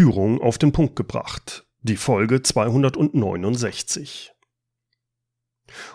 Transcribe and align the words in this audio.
Führung 0.00 0.40
auf 0.40 0.56
den 0.56 0.72
Punkt 0.72 0.96
gebracht. 0.96 1.66
Die 1.82 1.98
Folge 1.98 2.40
269. 2.40 4.32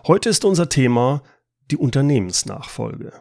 Heute 0.06 0.30
ist 0.30 0.46
unser 0.46 0.70
Thema 0.70 1.24
die 1.72 1.78
Unternehmensnachfolge. 1.78 3.14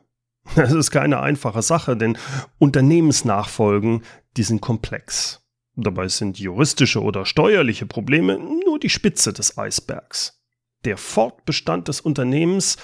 Es 0.57 0.73
ist 0.73 0.91
keine 0.91 1.21
einfache 1.21 1.62
Sache, 1.62 1.97
denn 1.97 2.19
Unternehmensnachfolgen, 2.59 4.03
die 4.37 4.43
sind 4.43 4.61
komplex. 4.61 5.43
Dabei 5.75 6.09
sind 6.09 6.39
juristische 6.39 7.01
oder 7.01 7.25
steuerliche 7.25 7.87
Probleme 7.87 8.39
nur 8.39 8.79
die 8.79 8.91
Spitze 8.91 9.32
des 9.32 9.57
Eisbergs. 9.57 10.45
Der 10.85 10.98
Fortbestand 10.98 11.89
des 11.89 12.03
Unternehmens, 12.03 12.77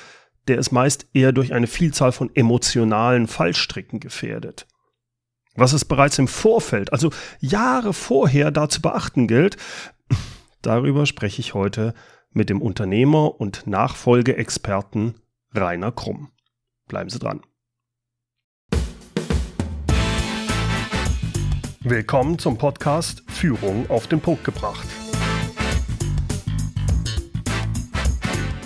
der 0.49 0.57
ist 0.57 0.73
meist 0.73 1.07
eher 1.13 1.33
durch 1.33 1.53
eine 1.53 1.67
Vielzahl 1.67 2.13
von 2.13 2.35
emotionalen 2.35 3.27
Fallstricken 3.27 4.01
gefährdet. 4.01 4.67
Was 5.57 5.73
es 5.73 5.85
bereits 5.85 6.17
im 6.19 6.29
Vorfeld, 6.29 6.93
also 6.93 7.11
Jahre 7.41 7.93
vorher 7.93 8.53
da 8.53 8.69
zu 8.69 8.81
beachten 8.81 9.27
gilt, 9.27 9.57
darüber 10.63 11.07
spreche 11.07 11.41
ich 11.41 11.55
heute 11.55 11.93
mit 12.31 12.51
dem 12.51 12.63
Unternehmer 12.63 13.41
und 13.41 13.67
Nachfolgeexperten 13.67 15.15
Rainer 15.53 15.91
Krumm. 15.91 16.31
Bleiben 16.87 17.11
Sie 17.11 17.19
dran. 17.19 17.41
Willkommen 21.81 22.39
zum 22.39 22.57
Podcast 22.57 23.25
Führung 23.29 23.91
auf 23.91 24.07
den 24.07 24.21
Punkt 24.21 24.45
gebracht. 24.45 24.87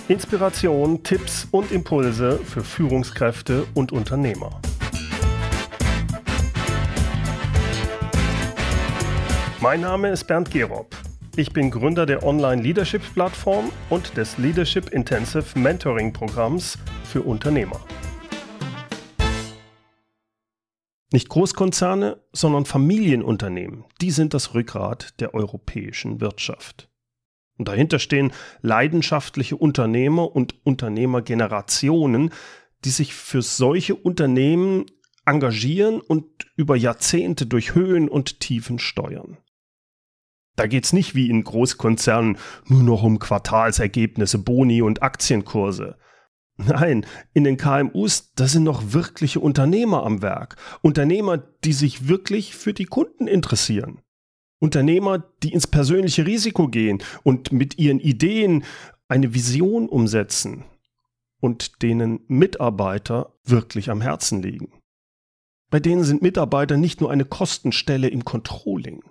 Inspiration, 0.07 1.01
Tipps 1.01 1.47
und 1.49 1.71
Impulse 1.71 2.37
für 2.37 2.63
Führungskräfte 2.63 3.65
und 3.73 3.91
Unternehmer. 3.91 4.61
Mein 9.67 9.81
Name 9.81 10.09
ist 10.09 10.25
Bernd 10.25 10.51
Gerob. 10.51 10.95
Ich 11.37 11.51
bin 11.51 11.71
Gründer 11.71 12.05
der 12.05 12.21
Online-Leadership-Plattform 12.21 13.71
und 13.89 14.15
des 14.15 14.37
Leadership 14.37 14.91
Intensive 14.91 15.57
Mentoring-Programms 15.57 16.77
für 17.03 17.23
Unternehmer. 17.23 17.83
Nicht 21.11 21.29
Großkonzerne, 21.29 22.21
sondern 22.31 22.65
Familienunternehmen, 22.65 23.85
die 24.01 24.11
sind 24.11 24.35
das 24.35 24.53
Rückgrat 24.53 25.19
der 25.19 25.33
europäischen 25.33 26.21
Wirtschaft. 26.21 26.87
Und 27.57 27.67
dahinter 27.67 27.97
stehen 27.97 28.33
leidenschaftliche 28.61 29.57
Unternehmer 29.57 30.35
und 30.35 30.63
Unternehmergenerationen, 30.63 32.29
die 32.83 32.91
sich 32.91 33.15
für 33.15 33.41
solche 33.41 33.95
Unternehmen 33.95 34.85
engagieren 35.25 36.01
und 36.01 36.45
über 36.55 36.75
Jahrzehnte 36.75 37.47
durch 37.47 37.73
Höhen 37.73 38.09
und 38.09 38.39
Tiefen 38.39 38.77
steuern. 38.77 39.39
Da 40.55 40.67
geht's 40.67 40.93
nicht 40.93 41.15
wie 41.15 41.29
in 41.29 41.43
Großkonzernen 41.43 42.37
nur 42.67 42.83
noch 42.83 43.03
um 43.03 43.19
Quartalsergebnisse, 43.19 44.37
Boni 44.39 44.81
und 44.81 45.03
Aktienkurse. 45.03 45.97
Nein, 46.57 47.05
in 47.33 47.43
den 47.43 47.57
KMUs, 47.57 48.31
da 48.35 48.47
sind 48.47 48.63
noch 48.63 48.93
wirkliche 48.93 49.41
Unternehmer 49.41 50.03
am 50.03 50.21
Werk. 50.21 50.55
Unternehmer, 50.81 51.37
die 51.37 51.73
sich 51.73 52.07
wirklich 52.07 52.55
für 52.55 52.73
die 52.73 52.85
Kunden 52.85 53.27
interessieren. 53.27 53.99
Unternehmer, 54.59 55.19
die 55.43 55.51
ins 55.51 55.67
persönliche 55.67 56.25
Risiko 56.25 56.69
gehen 56.69 57.03
und 57.23 57.51
mit 57.51 57.77
ihren 57.77 57.99
Ideen 57.99 58.63
eine 59.09 59.33
Vision 59.33 59.89
umsetzen 59.89 60.63
und 61.41 61.81
denen 61.81 62.21
Mitarbeiter 62.27 63.33
wirklich 63.43 63.89
am 63.89 64.01
Herzen 64.01 64.41
liegen. 64.41 64.71
Bei 65.69 65.81
denen 65.81 66.05
sind 66.05 66.21
Mitarbeiter 66.21 66.77
nicht 66.77 67.01
nur 67.01 67.11
eine 67.11 67.25
Kostenstelle 67.25 68.07
im 68.07 68.23
Controlling. 68.23 69.03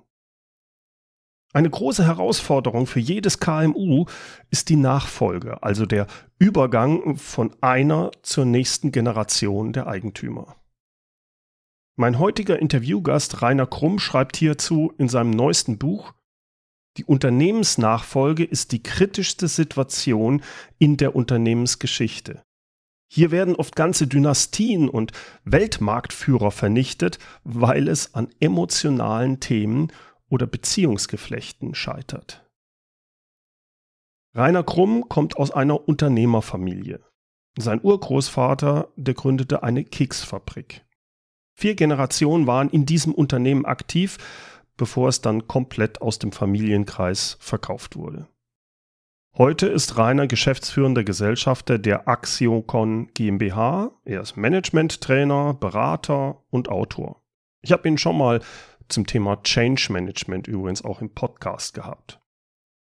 Eine 1.54 1.70
große 1.70 2.04
Herausforderung 2.04 2.88
für 2.88 2.98
jedes 2.98 3.38
KMU 3.38 4.06
ist 4.50 4.68
die 4.70 4.76
Nachfolge, 4.76 5.62
also 5.62 5.86
der 5.86 6.08
Übergang 6.36 7.16
von 7.16 7.54
einer 7.60 8.10
zur 8.22 8.44
nächsten 8.44 8.90
Generation 8.90 9.72
der 9.72 9.86
Eigentümer. 9.86 10.56
Mein 11.94 12.18
heutiger 12.18 12.58
Interviewgast 12.58 13.40
Rainer 13.40 13.68
Krumm 13.68 14.00
schreibt 14.00 14.36
hierzu 14.36 14.92
in 14.98 15.08
seinem 15.08 15.30
neuesten 15.30 15.78
Buch 15.78 16.12
Die 16.96 17.04
Unternehmensnachfolge 17.04 18.42
ist 18.42 18.72
die 18.72 18.82
kritischste 18.82 19.46
Situation 19.46 20.42
in 20.80 20.96
der 20.96 21.14
Unternehmensgeschichte. 21.14 22.42
Hier 23.08 23.30
werden 23.30 23.54
oft 23.54 23.76
ganze 23.76 24.08
Dynastien 24.08 24.88
und 24.88 25.12
Weltmarktführer 25.44 26.50
vernichtet, 26.50 27.20
weil 27.44 27.86
es 27.86 28.12
an 28.16 28.26
emotionalen 28.40 29.38
Themen 29.38 29.92
oder 30.28 30.46
Beziehungsgeflechten 30.46 31.74
scheitert. 31.74 32.44
Rainer 34.34 34.64
Krumm 34.64 35.08
kommt 35.08 35.36
aus 35.36 35.50
einer 35.50 35.88
Unternehmerfamilie. 35.88 37.00
Sein 37.56 37.80
Urgroßvater, 37.82 38.88
der 38.96 39.14
gründete 39.14 39.62
eine 39.62 39.84
Keksfabrik. 39.84 40.84
Vier 41.56 41.76
Generationen 41.76 42.48
waren 42.48 42.68
in 42.68 42.84
diesem 42.84 43.14
Unternehmen 43.14 43.64
aktiv, 43.64 44.18
bevor 44.76 45.08
es 45.08 45.20
dann 45.20 45.46
komplett 45.46 46.02
aus 46.02 46.18
dem 46.18 46.32
Familienkreis 46.32 47.36
verkauft 47.38 47.94
wurde. 47.94 48.26
Heute 49.36 49.66
ist 49.66 49.98
Rainer 49.98 50.26
geschäftsführender 50.26 51.04
Gesellschafter 51.04 51.78
der 51.78 52.08
Axiocon 52.08 53.08
GmbH. 53.14 53.90
Er 54.04 54.20
ist 54.20 54.36
Managementtrainer, 54.36 55.54
Berater 55.54 56.44
und 56.50 56.68
Autor. 56.68 57.20
Ich 57.60 57.72
habe 57.72 57.88
ihn 57.88 57.98
schon 57.98 58.18
mal 58.18 58.40
zum 58.88 59.06
Thema 59.06 59.42
Change 59.42 59.92
Management 59.92 60.46
übrigens 60.46 60.84
auch 60.84 61.00
im 61.00 61.10
Podcast 61.10 61.74
gehabt. 61.74 62.20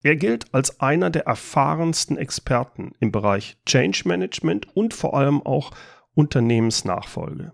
Er 0.03 0.15
gilt 0.15 0.53
als 0.53 0.79
einer 0.79 1.09
der 1.09 1.27
erfahrensten 1.27 2.17
Experten 2.17 2.93
im 2.99 3.11
Bereich 3.11 3.57
Change 3.65 4.03
Management 4.05 4.75
und 4.75 4.93
vor 4.93 5.15
allem 5.15 5.41
auch 5.41 5.71
Unternehmensnachfolge. 6.15 7.53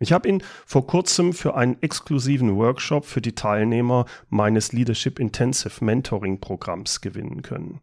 Ich 0.00 0.12
habe 0.12 0.28
ihn 0.28 0.42
vor 0.66 0.88
kurzem 0.88 1.32
für 1.32 1.54
einen 1.54 1.80
exklusiven 1.80 2.56
Workshop 2.56 3.04
für 3.04 3.20
die 3.20 3.36
Teilnehmer 3.36 4.06
meines 4.28 4.72
Leadership 4.72 5.20
Intensive 5.20 5.84
Mentoring 5.84 6.40
Programms 6.40 7.00
gewinnen 7.00 7.42
können. 7.42 7.80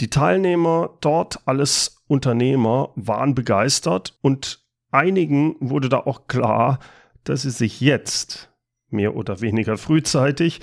Die 0.00 0.10
Teilnehmer 0.10 0.98
dort, 1.00 1.46
alles 1.46 2.02
Unternehmer, 2.08 2.92
waren 2.96 3.34
begeistert 3.34 4.18
und 4.20 4.66
einigen 4.90 5.56
wurde 5.60 5.88
da 5.88 6.00
auch 6.00 6.26
klar, 6.26 6.78
dass 7.24 7.42
sie 7.42 7.50
sich 7.50 7.80
jetzt 7.80 8.53
mehr 8.94 9.14
oder 9.14 9.42
weniger 9.42 9.76
frühzeitig 9.76 10.60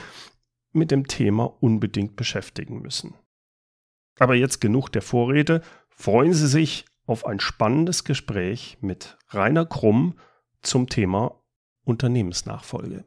mit 0.74 0.90
dem 0.90 1.08
Thema 1.08 1.44
unbedingt 1.62 2.16
beschäftigen 2.16 2.82
müssen. 2.82 3.14
Aber 4.18 4.36
jetzt 4.36 4.62
genug 4.62 4.90
der 4.90 5.02
Vorrede. 5.04 5.62
Freuen 5.90 6.34
Sie 6.34 6.48
sich 6.48 6.86
auf 7.06 7.26
ein 7.26 7.40
spannendes 7.40 8.04
Gespräch 8.04 8.78
mit 8.82 9.18
Rainer 9.30 9.66
Krumm 9.66 10.18
zum 10.62 10.88
Thema 10.88 11.42
Unternehmensnachfolge. 11.84 13.04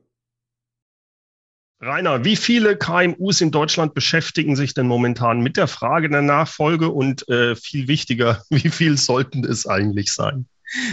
Rainer, 1.81 2.25
wie 2.25 2.37
viele 2.37 2.77
KMUs 2.77 3.41
in 3.41 3.51
Deutschland 3.51 3.95
beschäftigen 3.95 4.57
sich 4.57 4.75
denn 4.75 4.87
momentan 4.87 5.41
mit 5.41 5.57
der 5.57 5.69
Frage 5.69 6.09
der 6.09 6.23
Nachfolge 6.23 6.89
und 6.89 7.29
äh, 7.29 7.57
viel 7.57 7.89
wichtiger, 7.89 8.43
wie 8.51 8.71
viel 8.71 8.97
sollten 8.97 9.45
es 9.45 9.67
eigentlich 9.67 10.13
sein? 10.13 10.47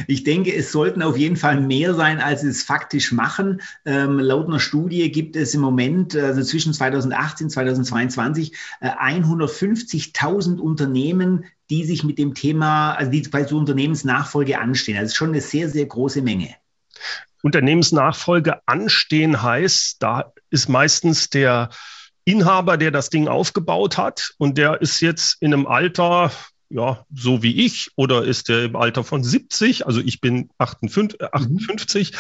Ich 0.08 0.24
denke, 0.24 0.54
es 0.54 0.72
sollten 0.72 1.02
auf 1.02 1.18
jeden 1.18 1.38
Fall 1.38 1.60
mehr 1.60 1.94
sein, 1.94 2.20
als 2.20 2.42
sie 2.42 2.50
es 2.50 2.64
faktisch 2.64 3.12
machen. 3.12 3.62
Ähm, 3.86 4.20
laut 4.20 4.48
einer 4.48 4.60
Studie 4.60 5.12
gibt 5.12 5.36
es 5.36 5.54
im 5.54 5.62
Moment, 5.62 6.16
also 6.16 6.44
zwischen 6.44 6.74
2018 6.74 7.46
und 7.46 7.52
2022, 7.52 8.54
äh, 8.82 8.90
150.000 8.90 10.60
Unternehmen, 10.60 11.46
die 11.70 11.86
sich 11.86 12.04
mit 12.04 12.18
dem 12.18 12.34
Thema, 12.34 12.94
also 12.94 13.12
die 13.12 13.22
bei 13.22 13.46
so 13.46 13.58
Unternehmensnachfolge 13.58 14.60
anstehen. 14.60 14.98
Also 14.98 15.16
schon 15.16 15.30
eine 15.30 15.42
sehr, 15.42 15.70
sehr 15.70 15.86
große 15.86 16.22
Menge. 16.22 16.56
Unternehmensnachfolge 17.42 18.68
anstehen 18.68 19.42
heißt, 19.42 20.04
da 20.04 20.34
ist 20.50 20.70
meistens 20.70 21.30
der 21.30 21.70
Inhaber, 22.24 22.78
der 22.78 22.92
das 22.92 23.10
Ding 23.10 23.28
aufgebaut 23.28 23.98
hat 23.98 24.34
und 24.38 24.58
der 24.58 24.82
ist 24.82 25.00
jetzt 25.02 25.42
in 25.42 25.54
einem 25.54 25.66
Alter, 25.66 26.32
ja, 26.72 27.06
so 27.14 27.44
wie 27.44 27.66
ich, 27.66 27.92
oder 27.96 28.24
ist 28.24 28.50
er 28.50 28.66
im 28.66 28.76
Alter 28.76 29.04
von 29.04 29.24
70? 29.24 29.86
Also 29.86 30.02
ich 30.02 30.22
bin 30.22 30.50
58. 30.58 31.22
58. 31.22 32.12
Mhm. 32.12 32.18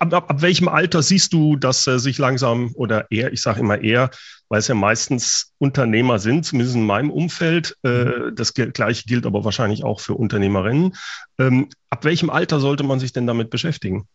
Ab, 0.00 0.12
ab, 0.14 0.30
ab, 0.30 0.42
welchem 0.42 0.68
Alter 0.68 1.02
siehst 1.02 1.32
du, 1.32 1.54
dass 1.56 1.86
er 1.86 2.00
sich 2.00 2.18
langsam 2.18 2.72
oder 2.74 3.06
er, 3.10 3.32
ich 3.32 3.40
sage 3.40 3.60
immer 3.60 3.80
er, 3.80 4.10
weil 4.48 4.58
es 4.58 4.66
ja 4.66 4.74
meistens 4.74 5.52
Unternehmer 5.58 6.18
sind, 6.18 6.44
zumindest 6.44 6.76
in 6.76 6.86
meinem 6.86 7.10
Umfeld. 7.10 7.76
Äh, 7.84 8.04
mhm. 8.04 8.34
das 8.34 8.54
gleiche 8.54 9.04
gilt 9.04 9.26
aber 9.26 9.44
wahrscheinlich 9.44 9.84
auch 9.84 10.00
für 10.00 10.14
Unternehmerinnen. 10.14 10.96
Ähm, 11.38 11.68
ab 11.90 12.04
welchem 12.04 12.30
Alter 12.30 12.58
sollte 12.58 12.82
man 12.82 12.98
sich 12.98 13.12
denn 13.12 13.26
damit 13.26 13.50
beschäftigen? 13.50 14.08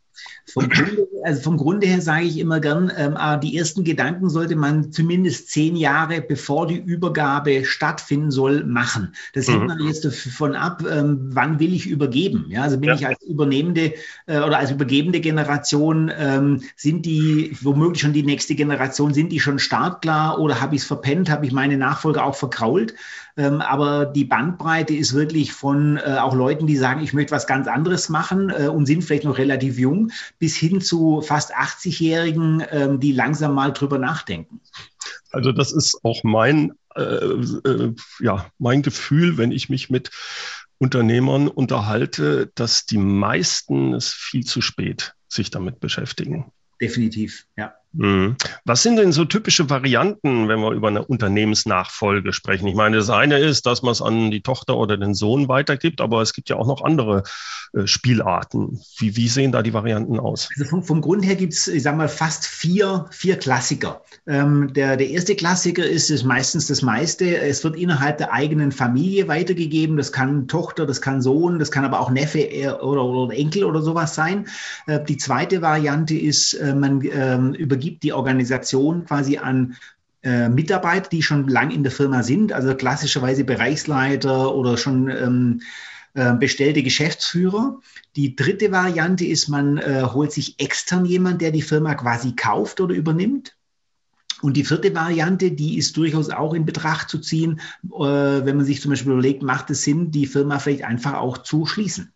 Vom 0.46 0.70
Grunde, 0.70 1.08
also 1.24 1.42
vom 1.42 1.58
Grunde 1.58 1.88
her 1.88 2.02
sage 2.02 2.26
ich 2.26 2.40
immer 2.40 2.60
gern, 2.60 2.92
ähm, 2.96 3.14
ah, 3.16 3.38
die 3.38 3.58
ersten 3.58 3.84
Gedanken 3.84 4.30
sollte 4.30 4.56
man 4.56 4.92
zumindest 4.92 5.50
zehn 5.50 5.76
Jahre 5.76 6.22
bevor 6.22 6.68
die 6.68 6.78
Übergabe 6.78 7.66
stattfinden 7.66 8.32
soll, 8.32 8.64
machen. 8.64 9.14
Das 9.34 9.48
hängt 9.48 9.62
mhm. 9.62 9.68
man 9.68 9.88
jetzt 9.88 10.06
davon 10.06 10.56
ab, 10.56 10.84
ähm, 10.90 11.30
wann 11.32 11.60
will 11.60 11.74
ich 11.74 11.88
übergeben. 11.88 12.46
Ja, 12.50 12.64
also 12.64 12.78
bin 12.78 12.90
ja. 12.90 12.96
ich 12.96 13.08
als 13.08 13.22
übernehmende 13.24 13.94
äh, 14.26 14.40
oder 14.40 14.60
als 14.60 14.72
übergebende 14.72 15.20
Generation, 15.20 16.12
ähm, 16.18 16.62
sind 16.76 17.06
die 17.06 17.56
womöglich 17.62 18.02
schon 18.02 18.14
die 18.14 18.24
nächste 18.24 18.56
Generation, 18.56 19.14
sind 19.14 19.32
die 19.32 19.40
schon 19.40 19.60
startklar 19.60 20.40
oder 20.40 20.62
habe 20.62 20.76
ich 20.76 20.82
es 20.82 20.88
verpennt, 20.88 21.30
habe 21.30 21.46
ich 21.46 21.52
meine 21.52 21.78
Nachfolger 21.78 22.26
auch 22.26 22.36
verkrault? 22.36 22.94
Ähm, 23.38 23.62
aber 23.62 24.06
die 24.06 24.25
Bandbreite 24.25 24.94
ist 24.94 25.13
wirklich 25.13 25.54
von 25.54 25.98
äh, 25.98 26.18
auch 26.19 26.36
Leuten, 26.36 26.68
die 26.68 26.78
sagen, 26.78 27.01
ich 27.01 27.13
möchte 27.13 27.31
was 27.31 27.48
ganz 27.48 27.68
anderes 27.68 28.10
machen 28.10 28.50
äh, 28.50 28.68
und 28.68 28.86
sind 28.86 29.04
vielleicht 29.04 29.24
noch 29.24 29.38
relativ 29.38 29.78
jung, 29.78 30.12
bis 30.39 30.56
hin 30.56 30.81
zu 30.81 31.22
fast 31.22 31.56
80-Jährigen, 31.56 32.63
ähm, 32.72 33.00
die 33.00 33.13
langsam 33.13 33.54
mal 33.54 33.72
drüber 33.72 33.98
nachdenken. 33.98 34.62
Also 35.31 35.51
das 35.51 35.72
ist 35.72 36.00
auch 36.04 36.24
mein, 36.24 36.74
äh, 36.95 37.01
äh, 37.01 37.95
ja, 38.19 38.48
mein 38.57 38.81
Gefühl, 38.81 39.38
wenn 39.38 39.51
ich 39.51 39.69
mich 39.69 39.89
mit 39.89 40.12
Unternehmern 40.77 41.48
unterhalte, 41.48 42.51
dass 42.56 42.86
die 42.86 42.98
meisten 42.98 43.94
es 43.94 44.13
viel 44.13 44.45
zu 44.45 44.62
spät 44.62 45.13
sich 45.27 45.51
damit 45.51 45.80
beschäftigen. 45.80 46.51
Definitiv, 46.81 47.45
ja. 47.56 47.75
Mhm. 47.94 48.38
Was 48.64 48.84
sind 48.84 48.96
denn 48.96 49.12
so 49.12 49.26
typische 49.26 49.70
Varianten, 49.70 50.48
wenn 50.48 50.60
wir 50.60 50.72
über 50.72 50.88
eine 50.88 51.04
Unternehmensnachfolge 51.04 52.32
sprechen? 52.32 52.68
Ich 52.68 52.76
meine, 52.76 52.98
das 52.98 53.10
eine 53.10 53.38
ist, 53.38 53.66
dass 53.66 53.82
man 53.82 53.92
es 53.92 54.02
an 54.02 54.32
die 54.32 54.42
Tochter 54.42 54.78
oder 54.78 54.98
den 54.98 55.14
Sohn 55.14 55.48
weitergibt, 55.48 56.00
aber 56.00 56.22
es 56.22 56.34
gibt 56.34 56.50
ja 56.50 56.56
auch 56.56 56.68
noch 56.68 56.84
andere 56.84 57.24
äh, 57.74 57.88
Spielarten. 57.88 58.82
Wie, 58.98 59.16
wie 59.18 59.28
sehen 59.28 59.52
da 59.52 59.62
die 59.62 59.74
Varianten 59.74 60.20
aus? 60.20 60.50
Also 60.58 60.70
vom, 60.70 60.84
vom 60.84 61.02
Grund 61.02 61.26
her 61.26 61.36
gibt 61.36 61.54
es, 61.54 61.68
ich 61.68 61.84
sage 61.84 61.98
mal, 61.98 62.08
fast 62.08 62.46
vier, 62.46 63.08
vier 63.12 63.38
Klassiker. 63.38 64.02
Ähm, 64.26 64.72
der, 64.74 64.96
der 64.96 65.10
erste 65.10 65.36
Klassiker 65.36 65.86
ist, 65.86 66.10
ist 66.10 66.24
meistens 66.24 66.68
das 66.68 66.82
meiste. 66.82 67.38
Es 67.38 67.64
wird 67.64 67.76
innerhalb 67.76 68.18
der 68.20 68.32
eigenen 68.32 68.72
Familie 68.72 69.28
weitergegeben. 69.28 69.98
Das 69.98 70.14
kann 70.14 70.48
Tochter, 70.48 70.86
das 70.86 71.02
kann 71.02 71.22
Sohn, 71.22 71.60
das 71.60 71.72
kann 71.72 71.84
aber 71.84 72.00
auch 72.00 72.10
Neffe 72.10 72.40
äh, 72.40 72.70
oder, 72.70 73.04
oder 73.04 73.36
Enkel 73.36 73.66
oder 73.66 73.82
sowas 73.82 74.16
sein. 74.16 74.48
Äh, 74.88 75.04
die 75.04 75.18
zweite 75.18 75.62
Variante 75.62 76.16
ist, 76.16 76.54
äh, 76.54 76.74
man 76.74 77.02
ähm, 77.12 77.54
über 77.54 77.81
übergibt 77.81 78.04
die 78.04 78.13
Organisation 78.13 79.06
quasi 79.06 79.38
an 79.38 79.75
äh, 80.24 80.50
Mitarbeiter, 80.50 81.10
die 81.10 81.24
schon 81.24 81.48
lang 81.48 81.72
in 81.72 81.81
der 81.81 81.92
Firma 81.92 82.22
sind, 82.22 82.54
also 82.54 82.75
klassischerweise 82.75 83.44
Bereichsleiter 83.44 84.54
oder 84.54 84.78
schon 84.78 85.10
ähm, 85.10 85.62
äh, 86.13 86.33
bestellte 86.36 86.83
Geschäftsführer. 86.83 87.80
Die 88.16 88.36
dritte 88.36 88.72
Variante 88.72 89.25
ist, 89.25 89.48
man 89.48 89.80
äh, 89.80 90.04
holt 90.04 90.31
sich 90.31 90.60
extern 90.60 91.06
jemand, 91.06 91.42
der 91.42 91.51
die 91.51 91.63
Firma 91.63 91.95
quasi 91.95 92.33
kauft 92.36 92.81
oder 92.81 92.94
übernimmt. 92.94 93.56
Und 94.44 94.57
die 94.57 94.63
vierte 94.63 94.94
Variante, 94.94 95.51
die 95.51 95.77
ist 95.77 95.98
durchaus 95.98 96.30
auch 96.30 96.54
in 96.54 96.66
Betracht 96.66 97.10
zu 97.10 97.19
ziehen, 97.19 97.60
äh, 97.86 98.45
wenn 98.45 98.57
man 98.57 98.66
sich 98.66 98.81
zum 98.81 98.92
Beispiel 98.92 99.13
überlegt, 99.13 99.42
macht 99.42 99.72
es 99.72 99.84
Sinn, 99.84 100.12
die 100.12 100.27
Firma 100.27 100.60
vielleicht 100.60 100.84
einfach 100.84 101.13
auch 101.13 101.39
zu 101.39 101.66
schließen. 101.66 102.12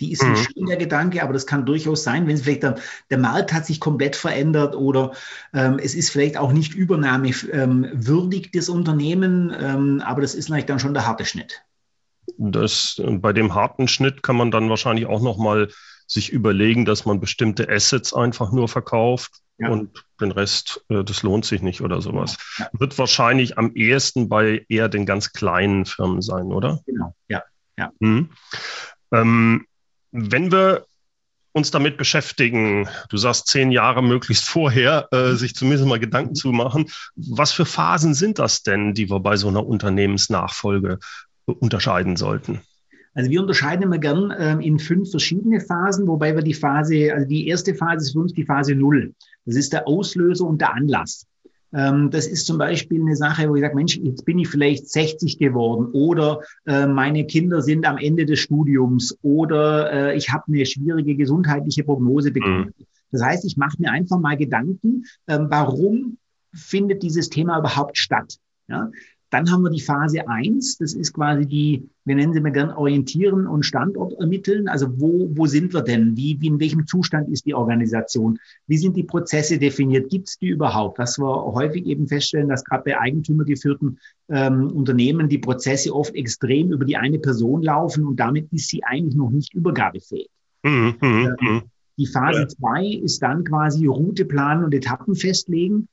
Die 0.00 0.10
ist 0.10 0.22
nicht 0.22 0.50
mhm. 0.50 0.52
schön, 0.52 0.66
der 0.66 0.76
Gedanke, 0.76 1.22
aber 1.22 1.32
das 1.32 1.46
kann 1.46 1.66
durchaus 1.66 2.02
sein, 2.02 2.26
wenn 2.26 2.34
es 2.34 2.42
vielleicht 2.42 2.64
der, 2.64 2.76
der, 3.10 3.18
Markt 3.18 3.52
hat 3.52 3.64
sich 3.64 3.78
komplett 3.78 4.16
verändert 4.16 4.74
oder 4.74 5.12
ähm, 5.52 5.78
es 5.80 5.94
ist 5.94 6.10
vielleicht 6.10 6.36
auch 6.36 6.52
nicht 6.52 6.74
übernahmewürdig, 6.74 8.46
ähm, 8.46 8.50
das 8.52 8.68
Unternehmen, 8.68 9.54
ähm, 9.56 10.02
aber 10.04 10.20
das 10.20 10.34
ist 10.34 10.48
natürlich 10.48 10.66
dann 10.66 10.80
schon 10.80 10.94
der 10.94 11.06
harte 11.06 11.24
Schnitt. 11.24 11.62
Das, 12.38 13.00
bei 13.04 13.32
dem 13.32 13.54
harten 13.54 13.86
Schnitt 13.86 14.22
kann 14.22 14.36
man 14.36 14.50
dann 14.50 14.68
wahrscheinlich 14.68 15.06
auch 15.06 15.22
nochmal 15.22 15.68
sich 16.06 16.30
überlegen, 16.30 16.84
dass 16.84 17.04
man 17.04 17.20
bestimmte 17.20 17.68
Assets 17.68 18.12
einfach 18.12 18.50
nur 18.50 18.68
verkauft 18.68 19.42
ja. 19.58 19.68
und 19.68 20.04
den 20.20 20.32
Rest, 20.32 20.84
äh, 20.88 21.04
das 21.04 21.22
lohnt 21.22 21.44
sich 21.44 21.62
nicht 21.62 21.80
oder 21.80 22.00
sowas. 22.00 22.36
Ja. 22.58 22.68
Wird 22.72 22.98
wahrscheinlich 22.98 23.58
am 23.58 23.74
ehesten 23.74 24.28
bei 24.28 24.64
eher 24.68 24.88
den 24.88 25.06
ganz 25.06 25.32
kleinen 25.32 25.86
Firmen 25.86 26.20
sein, 26.22 26.46
oder? 26.46 26.80
Genau, 26.86 27.14
ja. 27.28 27.42
ja. 27.78 27.92
Mhm. 28.00 28.30
Ähm, 29.12 29.66
wenn 30.16 30.52
wir 30.52 30.86
uns 31.52 31.72
damit 31.72 31.96
beschäftigen, 31.96 32.88
du 33.08 33.16
sagst 33.16 33.48
zehn 33.48 33.72
Jahre 33.72 34.02
möglichst 34.02 34.44
vorher, 34.44 35.08
äh, 35.10 35.32
sich 35.32 35.56
zumindest 35.56 35.86
mal 35.86 35.98
Gedanken 35.98 36.36
zu 36.36 36.52
machen, 36.52 36.86
was 37.16 37.52
für 37.52 37.66
Phasen 37.66 38.14
sind 38.14 38.38
das 38.38 38.62
denn, 38.62 38.94
die 38.94 39.10
wir 39.10 39.18
bei 39.18 39.36
so 39.36 39.48
einer 39.48 39.66
Unternehmensnachfolge 39.66 41.00
unterscheiden 41.46 42.16
sollten? 42.16 42.60
Also 43.14 43.30
wir 43.30 43.40
unterscheiden 43.40 43.82
immer 43.82 43.98
gern 43.98 44.32
ähm, 44.36 44.60
in 44.60 44.78
fünf 44.78 45.10
verschiedene 45.10 45.60
Phasen, 45.60 46.06
wobei 46.06 46.34
wir 46.34 46.42
die 46.42 46.54
Phase, 46.54 47.12
also 47.12 47.26
die 47.26 47.48
erste 47.48 47.74
Phase 47.74 48.06
ist 48.06 48.12
für 48.12 48.20
uns 48.20 48.32
die 48.34 48.44
Phase 48.44 48.74
Null. 48.74 49.14
Das 49.44 49.56
ist 49.56 49.72
der 49.72 49.86
Auslöser 49.88 50.44
und 50.44 50.60
der 50.60 50.74
Anlass. 50.74 51.26
Ähm, 51.74 52.10
das 52.10 52.26
ist 52.26 52.46
zum 52.46 52.56
Beispiel 52.58 53.00
eine 53.00 53.16
Sache, 53.16 53.48
wo 53.48 53.56
ich 53.56 53.62
sage, 53.62 53.74
Mensch, 53.74 53.96
jetzt 53.96 54.24
bin 54.24 54.38
ich 54.38 54.48
vielleicht 54.48 54.88
60 54.88 55.38
geworden 55.38 55.88
oder 55.92 56.40
äh, 56.66 56.86
meine 56.86 57.26
Kinder 57.26 57.62
sind 57.62 57.86
am 57.86 57.98
Ende 57.98 58.26
des 58.26 58.38
Studiums 58.38 59.18
oder 59.22 59.92
äh, 59.92 60.16
ich 60.16 60.30
habe 60.30 60.44
eine 60.48 60.64
schwierige 60.64 61.16
gesundheitliche 61.16 61.82
Prognose 61.82 62.30
bekommen. 62.30 62.72
Mhm. 62.78 62.84
Das 63.10 63.22
heißt, 63.22 63.44
ich 63.44 63.56
mache 63.56 63.76
mir 63.78 63.90
einfach 63.90 64.18
mal 64.18 64.36
Gedanken, 64.36 65.04
ähm, 65.26 65.46
warum 65.50 66.18
findet 66.52 67.02
dieses 67.02 67.28
Thema 67.28 67.58
überhaupt 67.58 67.98
statt? 67.98 68.38
Ja? 68.68 68.90
Dann 69.34 69.50
haben 69.50 69.64
wir 69.64 69.70
die 69.70 69.80
Phase 69.80 70.28
eins. 70.28 70.78
das 70.78 70.94
ist 70.94 71.12
quasi 71.12 71.44
die, 71.44 71.88
wir 72.04 72.14
nennen 72.14 72.32
sie 72.32 72.40
mal 72.40 72.52
gern 72.52 72.70
orientieren 72.70 73.48
und 73.48 73.64
Standort 73.64 74.12
ermitteln. 74.20 74.68
Also 74.68 75.00
wo, 75.00 75.28
wo 75.34 75.46
sind 75.46 75.74
wir 75.74 75.82
denn? 75.82 76.16
Wie, 76.16 76.40
wie 76.40 76.46
in 76.46 76.60
welchem 76.60 76.86
Zustand 76.86 77.28
ist 77.28 77.44
die 77.44 77.54
Organisation? 77.54 78.38
Wie 78.68 78.78
sind 78.78 78.96
die 78.96 79.02
Prozesse 79.02 79.58
definiert? 79.58 80.08
Gibt 80.08 80.28
es 80.28 80.38
die 80.38 80.50
überhaupt? 80.50 81.00
Was 81.00 81.18
wir 81.18 81.52
häufig 81.52 81.84
eben 81.86 82.06
feststellen, 82.06 82.48
dass 82.48 82.64
gerade 82.64 82.84
bei 82.84 82.96
eigentümergeführten 82.96 83.98
ähm, 84.28 84.70
Unternehmen 84.70 85.28
die 85.28 85.38
Prozesse 85.38 85.92
oft 85.92 86.14
extrem 86.14 86.70
über 86.70 86.84
die 86.84 86.96
eine 86.96 87.18
Person 87.18 87.60
laufen 87.60 88.06
und 88.06 88.20
damit 88.20 88.52
ist 88.52 88.68
sie 88.68 88.84
eigentlich 88.84 89.16
noch 89.16 89.30
nicht 89.30 89.52
übergabefähig. 89.52 90.28
Mhm, 90.62 90.94
mh, 91.00 91.36
mh. 91.40 91.62
Die 91.98 92.06
Phase 92.06 92.46
zwei 92.46 92.82
ja. 92.82 93.02
ist 93.02 93.20
dann 93.20 93.42
quasi 93.42 93.86
Route 93.86 94.26
planen 94.26 94.62
und 94.62 94.74
Etappen 94.74 95.16
festlegen. 95.16 95.88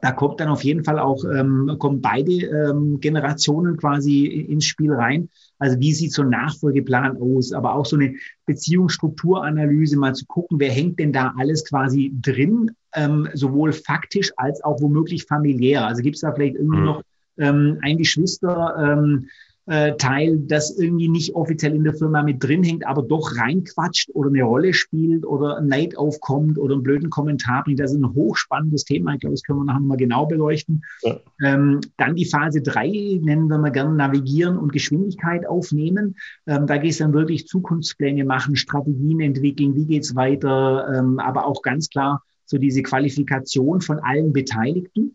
Da 0.00 0.10
kommt 0.10 0.40
dann 0.40 0.48
auf 0.48 0.64
jeden 0.64 0.84
Fall 0.84 0.98
auch, 0.98 1.24
ähm, 1.24 1.76
kommen 1.78 2.00
beide 2.00 2.32
ähm, 2.32 2.98
Generationen 3.00 3.76
quasi 3.76 4.26
ins 4.26 4.64
Spiel 4.64 4.92
rein. 4.92 5.28
Also 5.58 5.78
wie 5.78 5.92
sieht 5.92 6.12
so 6.12 6.22
ein 6.22 6.30
Nachfolgeplan 6.30 7.18
aus, 7.18 7.52
aber 7.52 7.74
auch 7.74 7.86
so 7.86 7.96
eine 7.96 8.14
Beziehungsstrukturanalyse, 8.46 9.96
mal 9.96 10.14
zu 10.14 10.26
gucken, 10.26 10.58
wer 10.58 10.72
hängt 10.72 10.98
denn 10.98 11.12
da 11.12 11.34
alles 11.38 11.64
quasi 11.64 12.12
drin, 12.20 12.72
ähm, 12.94 13.28
sowohl 13.34 13.72
faktisch 13.72 14.32
als 14.36 14.64
auch 14.64 14.80
womöglich 14.80 15.24
familiär. 15.24 15.86
Also 15.86 16.02
gibt 16.02 16.16
es 16.16 16.22
da 16.22 16.32
vielleicht 16.32 16.56
irgendwie 16.56 16.78
mhm. 16.78 16.84
noch 16.84 17.02
ähm, 17.38 17.78
ein 17.82 17.98
Geschwister, 17.98 18.74
ähm, 18.78 19.28
äh, 19.66 19.96
Teil, 19.96 20.38
das 20.38 20.76
irgendwie 20.76 21.08
nicht 21.08 21.34
offiziell 21.34 21.74
in 21.74 21.84
der 21.84 21.94
Firma 21.94 22.22
mit 22.22 22.42
drin 22.42 22.64
hängt, 22.64 22.86
aber 22.86 23.02
doch 23.02 23.36
reinquatscht 23.36 24.10
oder 24.12 24.28
eine 24.28 24.42
Rolle 24.42 24.74
spielt 24.74 25.24
oder 25.24 25.58
ein 25.58 25.68
Neid 25.68 25.96
aufkommt 25.96 26.58
oder 26.58 26.74
einen 26.74 26.82
blöden 26.82 27.10
Kommentar 27.10 27.62
bringt. 27.64 27.78
Das 27.78 27.92
ist 27.92 27.98
ein 27.98 28.14
hochspannendes 28.14 28.84
Thema. 28.84 29.14
Ich 29.14 29.20
glaube, 29.20 29.34
das 29.34 29.42
können 29.42 29.60
wir 29.60 29.64
nachher 29.64 29.80
mal 29.80 29.96
genau 29.96 30.26
beleuchten. 30.26 30.82
Ja. 31.02 31.20
Ähm, 31.42 31.80
dann 31.96 32.16
die 32.16 32.24
Phase 32.24 32.60
drei 32.60 33.20
nennen 33.22 33.48
wir 33.48 33.58
mal 33.58 33.70
gerne 33.70 33.94
Navigieren 33.94 34.58
und 34.58 34.72
Geschwindigkeit 34.72 35.46
aufnehmen. 35.46 36.16
Ähm, 36.46 36.66
da 36.66 36.78
geht 36.78 36.92
es 36.92 36.98
dann 36.98 37.12
wirklich 37.12 37.46
Zukunftspläne 37.46 38.24
machen, 38.24 38.56
Strategien 38.56 39.20
entwickeln, 39.20 39.76
wie 39.76 39.86
geht's 39.86 40.16
weiter, 40.16 40.88
ähm, 40.92 41.18
aber 41.20 41.46
auch 41.46 41.62
ganz 41.62 41.88
klar 41.88 42.22
so 42.46 42.58
diese 42.58 42.82
Qualifikation 42.82 43.80
von 43.80 44.00
allen 44.00 44.32
Beteiligten. 44.32 45.14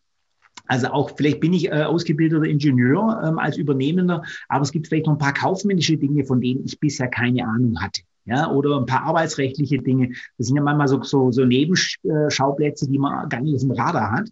Also 0.67 0.88
auch 0.88 1.12
vielleicht 1.15 1.39
bin 1.39 1.53
ich 1.53 1.67
äh, 1.67 1.83
ausgebildeter 1.83 2.43
Ingenieur 2.43 3.21
ähm, 3.25 3.39
als 3.39 3.57
Übernehmender, 3.57 4.24
aber 4.50 4.63
es 4.63 4.71
gibt 4.71 4.88
vielleicht 4.88 5.05
noch 5.05 5.13
ein 5.13 5.19
paar 5.19 5.33
kaufmännische 5.33 5.97
Dinge, 5.97 6.25
von 6.25 6.41
denen 6.41 6.65
ich 6.65 6.79
bisher 6.79 7.07
keine 7.07 7.45
Ahnung 7.47 7.79
hatte. 7.79 8.01
Ja, 8.25 8.51
oder 8.51 8.77
ein 8.77 8.86
paar 8.86 9.03
arbeitsrechtliche 9.03 9.79
Dinge. 9.79 10.09
Das 10.38 10.47
sind 10.47 10.57
ja 10.57 10.62
manchmal 10.62 10.89
so, 10.89 11.01
so, 11.01 11.31
so 11.31 11.45
Nebenschauplätze, 11.45 12.89
die 12.89 13.00
man 13.00 13.29
gar 13.29 13.39
nicht 13.39 13.55
auf 13.55 13.62
dem 13.62 13.71
Radar 13.71 14.12
hat. 14.12 14.29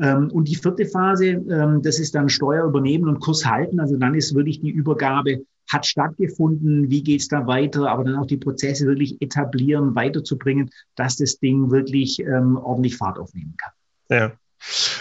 Ähm, 0.00 0.30
und 0.32 0.48
die 0.48 0.56
vierte 0.56 0.86
Phase, 0.86 1.26
ähm, 1.26 1.82
das 1.82 1.98
ist 1.98 2.14
dann 2.14 2.30
Steuer 2.30 2.64
übernehmen 2.64 3.06
und 3.06 3.20
Kurs 3.20 3.44
halten. 3.44 3.80
Also 3.80 3.98
dann 3.98 4.14
ist 4.14 4.34
wirklich 4.34 4.62
die 4.62 4.70
Übergabe 4.70 5.44
hat 5.70 5.86
stattgefunden, 5.86 6.90
wie 6.90 7.02
geht's 7.02 7.28
da 7.28 7.46
weiter, 7.46 7.90
aber 7.90 8.04
dann 8.04 8.16
auch 8.16 8.26
die 8.26 8.36
Prozesse 8.36 8.86
wirklich 8.86 9.20
etablieren, 9.20 9.94
weiterzubringen, 9.94 10.70
dass 10.94 11.16
das 11.16 11.38
Ding 11.38 11.70
wirklich 11.70 12.20
ähm, 12.20 12.56
ordentlich 12.56 12.96
Fahrt 12.96 13.18
aufnehmen 13.18 13.54
kann. 13.56 13.72
Ja. 14.10 14.32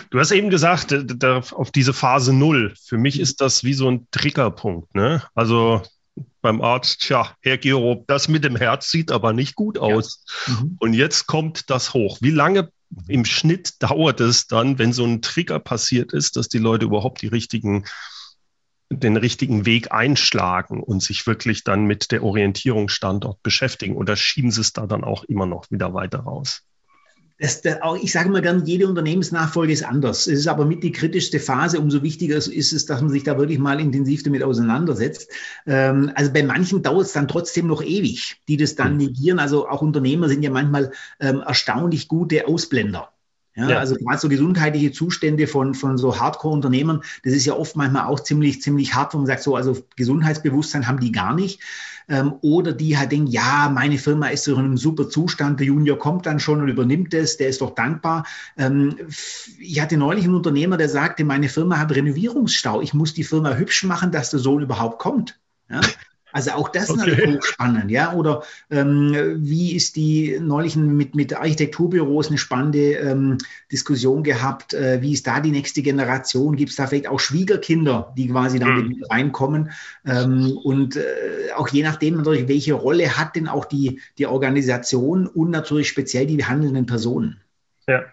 Du 0.10 0.20
hast 0.20 0.32
eben 0.32 0.50
gesagt, 0.50 0.92
äh, 0.92 1.42
auf 1.52 1.72
diese 1.72 1.94
Phase 1.94 2.34
Null. 2.34 2.74
Für 2.82 2.98
mich 2.98 3.20
ist 3.20 3.42
das 3.42 3.64
wie 3.64 3.74
so 3.74 3.90
ein 3.90 4.08
Triggerpunkt. 4.12 4.94
Ne? 4.96 5.24
Also 5.34 5.82
beim 6.42 6.62
Arzt, 6.62 7.02
tja, 7.02 7.36
Herr 7.42 7.58
Gero, 7.58 8.04
das 8.08 8.28
mit 8.28 8.44
dem 8.44 8.56
Herz 8.56 8.92
sieht 8.92 9.12
aber 9.12 9.34
nicht 9.34 9.56
gut 9.56 9.80
aus. 9.80 10.26
Ja. 10.48 10.54
Mhm. 10.54 10.78
Und 10.80 10.94
jetzt 10.94 11.26
kommt 11.28 11.70
das 11.70 11.94
hoch. 11.94 12.18
Wie 12.22 12.32
lange 12.32 12.70
im 13.08 13.26
Schnitt 13.26 13.82
dauert 13.82 14.20
es 14.20 14.48
dann, 14.48 14.78
wenn 14.78 14.94
so 14.94 15.06
ein 15.06 15.22
Trigger 15.22 15.60
passiert 15.60 16.14
ist, 16.14 16.36
dass 16.36 16.50
die 16.50 16.60
Leute 16.60 16.86
überhaupt 16.86 17.22
die 17.22 17.28
richtigen 17.28 17.86
den 18.90 19.18
richtigen 19.18 19.66
Weg 19.66 19.92
einschlagen 19.92 20.84
und 20.84 21.02
sich 21.02 21.26
wirklich 21.26 21.64
dann 21.64 21.86
mit 21.86 22.12
der 22.12 22.24
Orientierung 22.24 22.90
Standort 22.90 23.42
beschäftigen? 23.42 23.96
Oder 23.96 24.16
schieben 24.16 24.52
sie 24.52 24.62
es 24.62 24.74
da 24.74 24.86
dann 24.86 25.04
auch 25.04 25.24
immer 25.24 25.46
noch 25.46 25.72
wieder 25.72 25.94
weiter 25.94 26.20
raus? 26.20 26.62
Das, 27.44 27.62
das, 27.62 27.82
auch, 27.82 27.98
ich 27.98 28.14
sage 28.14 28.30
mal 28.30 28.42
gern, 28.42 28.66
jede 28.66 28.88
Unternehmensnachfolge 28.88 29.74
ist 29.74 29.84
anders. 29.84 30.28
Es 30.28 30.40
ist 30.40 30.48
aber 30.48 30.64
mit 30.64 30.82
die 30.82 30.94
kritischste 30.94 31.42
Phase. 31.42 31.78
Umso 31.78 32.02
wichtiger 32.02 32.38
ist 32.38 32.72
es, 32.72 32.86
dass 32.86 33.02
man 33.02 33.10
sich 33.10 33.24
da 33.24 33.38
wirklich 33.38 33.60
mal 33.60 33.82
intensiv 33.82 34.24
damit 34.24 34.44
auseinandersetzt. 34.44 35.30
Ähm, 35.68 36.10
also 36.16 36.32
bei 36.32 36.42
manchen 36.42 36.84
dauert 36.84 37.08
es 37.08 37.12
dann 37.12 37.28
trotzdem 37.28 37.68
noch 37.68 37.84
ewig, 37.84 38.42
die 38.48 38.56
das 38.56 38.76
dann 38.76 38.92
hm. 38.92 38.98
negieren. 38.98 39.40
Also 39.40 39.68
auch 39.68 39.82
Unternehmer 39.82 40.30
sind 40.30 40.42
ja 40.42 40.52
manchmal 40.52 40.94
ähm, 41.20 41.44
erstaunlich 41.46 42.08
gute 42.08 42.48
Ausblender. 42.48 43.13
Ja, 43.56 43.70
ja. 43.70 43.80
Also 43.80 43.96
gerade 43.96 44.18
so 44.18 44.30
gesundheitliche 44.30 44.92
Zustände 44.92 45.46
von, 45.48 45.76
von 45.76 45.98
so 45.98 46.20
Hardcore-Unternehmern, 46.20 47.02
das 47.24 47.34
ist 47.34 47.46
ja 47.46 47.54
oft 47.54 47.76
manchmal 47.76 48.08
auch 48.08 48.20
ziemlich, 48.20 48.62
ziemlich 48.62 48.96
hart, 48.96 49.14
wo 49.14 49.20
man 49.20 49.28
sagt, 49.28 49.44
so, 49.44 49.56
also 49.56 49.78
Gesundheitsbewusstsein 49.96 50.88
haben 50.88 51.00
die 51.00 51.12
gar 51.12 51.36
nicht. 51.36 51.60
Ähm, 52.10 52.34
oder 52.42 52.74
die 52.74 52.98
halt 52.98 53.12
denken, 53.12 53.28
ja, 53.28 53.70
meine 53.74 53.98
Firma 53.98 54.28
ist 54.28 54.44
so 54.44 54.54
in 54.54 54.60
einem 54.60 54.78
super 54.78 55.08
Zustand, 55.08 55.60
der 55.60 55.68
Junior 55.68 55.98
kommt 55.98 56.26
dann 56.26 56.40
schon 56.40 56.62
und 56.62 56.68
übernimmt 56.68 57.14
es, 57.14 57.38
der 57.38 57.48
ist 57.48 57.62
doch 57.62 57.76
dankbar. 57.76 58.26
Ähm, 58.58 58.96
ich 59.60 59.80
hatte 59.80 59.98
neulich 59.98 60.26
einen 60.26 60.36
Unternehmer, 60.36 60.78
der 60.78 60.90
sagte, 60.90 61.24
meine 61.24 61.48
Firma 61.48 61.78
hat 61.78 61.96
Renovierungsstau, 61.96 62.82
ich 62.82 62.94
muss 62.94 63.14
die 63.14 63.24
Firma 63.24 63.54
hübsch 63.56 63.84
machen, 63.84 64.12
dass 64.12 64.32
der 64.32 64.40
Sohn 64.40 64.64
überhaupt 64.64 65.00
kommt. 65.00 65.40
Ja? 65.70 65.80
Also 66.34 66.52
auch 66.52 66.70
das 66.70 66.90
okay. 66.90 67.00
natürlich 67.00 67.38
hochspannend, 67.38 67.92
ja. 67.92 68.14
Oder 68.14 68.44
ähm, 68.72 69.38
wie 69.38 69.76
ist 69.76 69.96
die 69.96 70.40
neulich 70.42 70.76
mit, 70.76 71.16
mit 71.16 71.36
Architekturbüros 71.36 72.28
eine 72.28 72.40
spannende 72.40 72.94
ähm, 72.94 73.38
Diskussion 73.72 74.24
gehabt, 74.24 74.74
äh, 74.74 75.02
wie 75.02 75.14
ist 75.14 75.28
da 75.28 75.40
die 75.40 75.52
nächste 75.52 75.84
Generation? 75.84 76.56
Gibt 76.56 76.72
es 76.72 76.76
da 76.76 76.88
vielleicht 76.88 77.08
auch 77.08 77.20
Schwiegerkinder, 77.20 78.14
die 78.18 78.28
quasi 78.30 78.58
damit 78.58 78.90
mhm. 78.90 79.04
reinkommen? 79.10 79.72
Ähm, 80.06 80.58
und 80.64 80.96
äh, 80.96 81.02
auch 81.56 81.68
je 81.68 81.84
nachdem 81.84 82.18
natürlich, 82.18 82.48
welche 82.48 82.74
Rolle 82.74 83.16
hat 83.18 83.36
denn 83.36 83.48
auch 83.48 83.66
die, 83.66 84.02
die 84.18 84.26
Organisation 84.26 85.28
und 85.28 85.52
natürlich 85.52 85.88
speziell 85.88 86.26
die 86.26 86.44
handelnden 86.44 86.88
Personen. 86.88 87.42
Ja. 87.88 88.04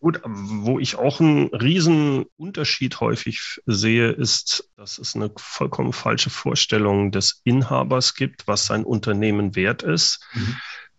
Gut, 0.00 0.22
wo 0.24 0.78
ich 0.78 0.96
auch 0.96 1.20
einen 1.20 1.48
riesen 1.48 2.24
Unterschied 2.38 3.00
häufig 3.00 3.60
sehe, 3.66 4.10
ist, 4.10 4.70
dass 4.76 4.98
es 4.98 5.14
eine 5.14 5.30
vollkommen 5.36 5.92
falsche 5.92 6.30
Vorstellung 6.30 7.12
des 7.12 7.42
Inhabers 7.44 8.14
gibt, 8.14 8.46
was 8.46 8.64
sein 8.64 8.84
Unternehmen 8.84 9.54
wert 9.56 9.82
ist 9.82 10.26
mhm. 10.32 10.56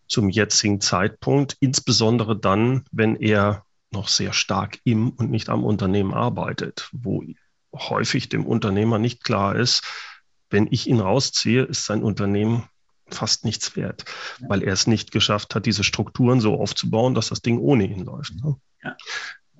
zum 0.07 0.29
jetzigen 0.29 0.81
Zeitpunkt, 0.81 1.57
insbesondere 1.59 2.39
dann, 2.39 2.85
wenn 2.91 3.15
er 3.15 3.65
noch 3.89 4.07
sehr 4.07 4.33
stark 4.33 4.77
im 4.83 5.09
und 5.09 5.31
nicht 5.31 5.49
am 5.49 5.63
Unternehmen 5.63 6.13
arbeitet, 6.13 6.87
wo 6.91 7.23
häufig 7.73 8.29
dem 8.29 8.45
Unternehmer 8.45 8.99
nicht 8.99 9.23
klar 9.23 9.55
ist, 9.55 9.81
wenn 10.51 10.67
ich 10.69 10.87
ihn 10.87 10.99
rausziehe, 10.99 11.63
ist 11.63 11.85
sein 11.85 12.03
Unternehmen 12.03 12.65
fast 13.09 13.45
nichts 13.45 13.75
wert, 13.75 14.05
weil 14.39 14.61
er 14.61 14.73
es 14.73 14.85
nicht 14.85 15.11
geschafft 15.11 15.55
hat, 15.55 15.65
diese 15.65 15.83
Strukturen 15.83 16.39
so 16.39 16.59
aufzubauen, 16.59 17.15
dass 17.15 17.29
das 17.29 17.41
Ding 17.41 17.57
ohne 17.57 17.85
ihn 17.85 18.05
läuft. 18.05 18.35
Ne? 18.35 18.57
Ja. 18.83 18.95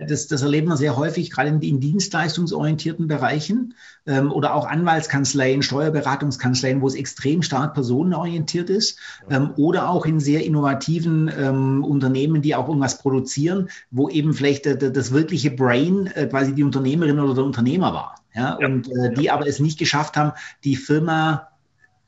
Das, 0.08 0.28
das 0.28 0.42
erleben 0.42 0.68
wir 0.68 0.78
sehr 0.78 0.98
häufig, 0.98 1.32
gerade 1.32 1.50
in, 1.50 1.62
in 1.62 1.80
dienstleistungsorientierten 1.80 3.08
Bereichen 3.08 3.76
ähm, 4.06 4.32
oder 4.32 4.56
auch 4.56 4.66
Anwaltskanzleien, 4.68 5.62
Steuerberatungskanzleien, 5.62 6.82
wo 6.82 6.88
es 6.88 6.96
extrem 6.96 7.44
stark 7.44 7.74
personenorientiert 7.74 8.70
ist 8.70 9.00
ähm, 9.30 9.52
oder 9.58 9.90
auch 9.90 10.06
in 10.06 10.20
sehr 10.20 10.44
innovativen 10.44 11.32
ähm, 11.38 11.84
Unternehmen, 11.84 12.42
die 12.42 12.56
auch 12.56 12.68
irgendwas 12.68 12.98
produzieren, 12.98 13.70
wo 13.92 14.10
eben 14.10 14.34
vielleicht 14.34 14.66
äh, 14.66 14.92
das 14.92 15.12
wirkliche 15.12 15.52
Brain 15.52 16.08
äh, 16.08 16.28
quasi 16.28 16.56
die 16.56 16.64
Unternehmerin 16.64 17.20
oder 17.20 17.36
der 17.36 17.44
Unternehmer 17.44 17.94
war. 17.94 18.16
Ja? 18.34 18.58
ja. 18.60 18.68
Und 18.68 18.88
äh, 18.90 19.14
die 19.14 19.30
aber 19.30 19.46
es 19.46 19.60
nicht 19.60 19.78
geschafft 19.78 20.18
haben, 20.18 20.32
die 20.64 20.76
Firma 20.76 21.50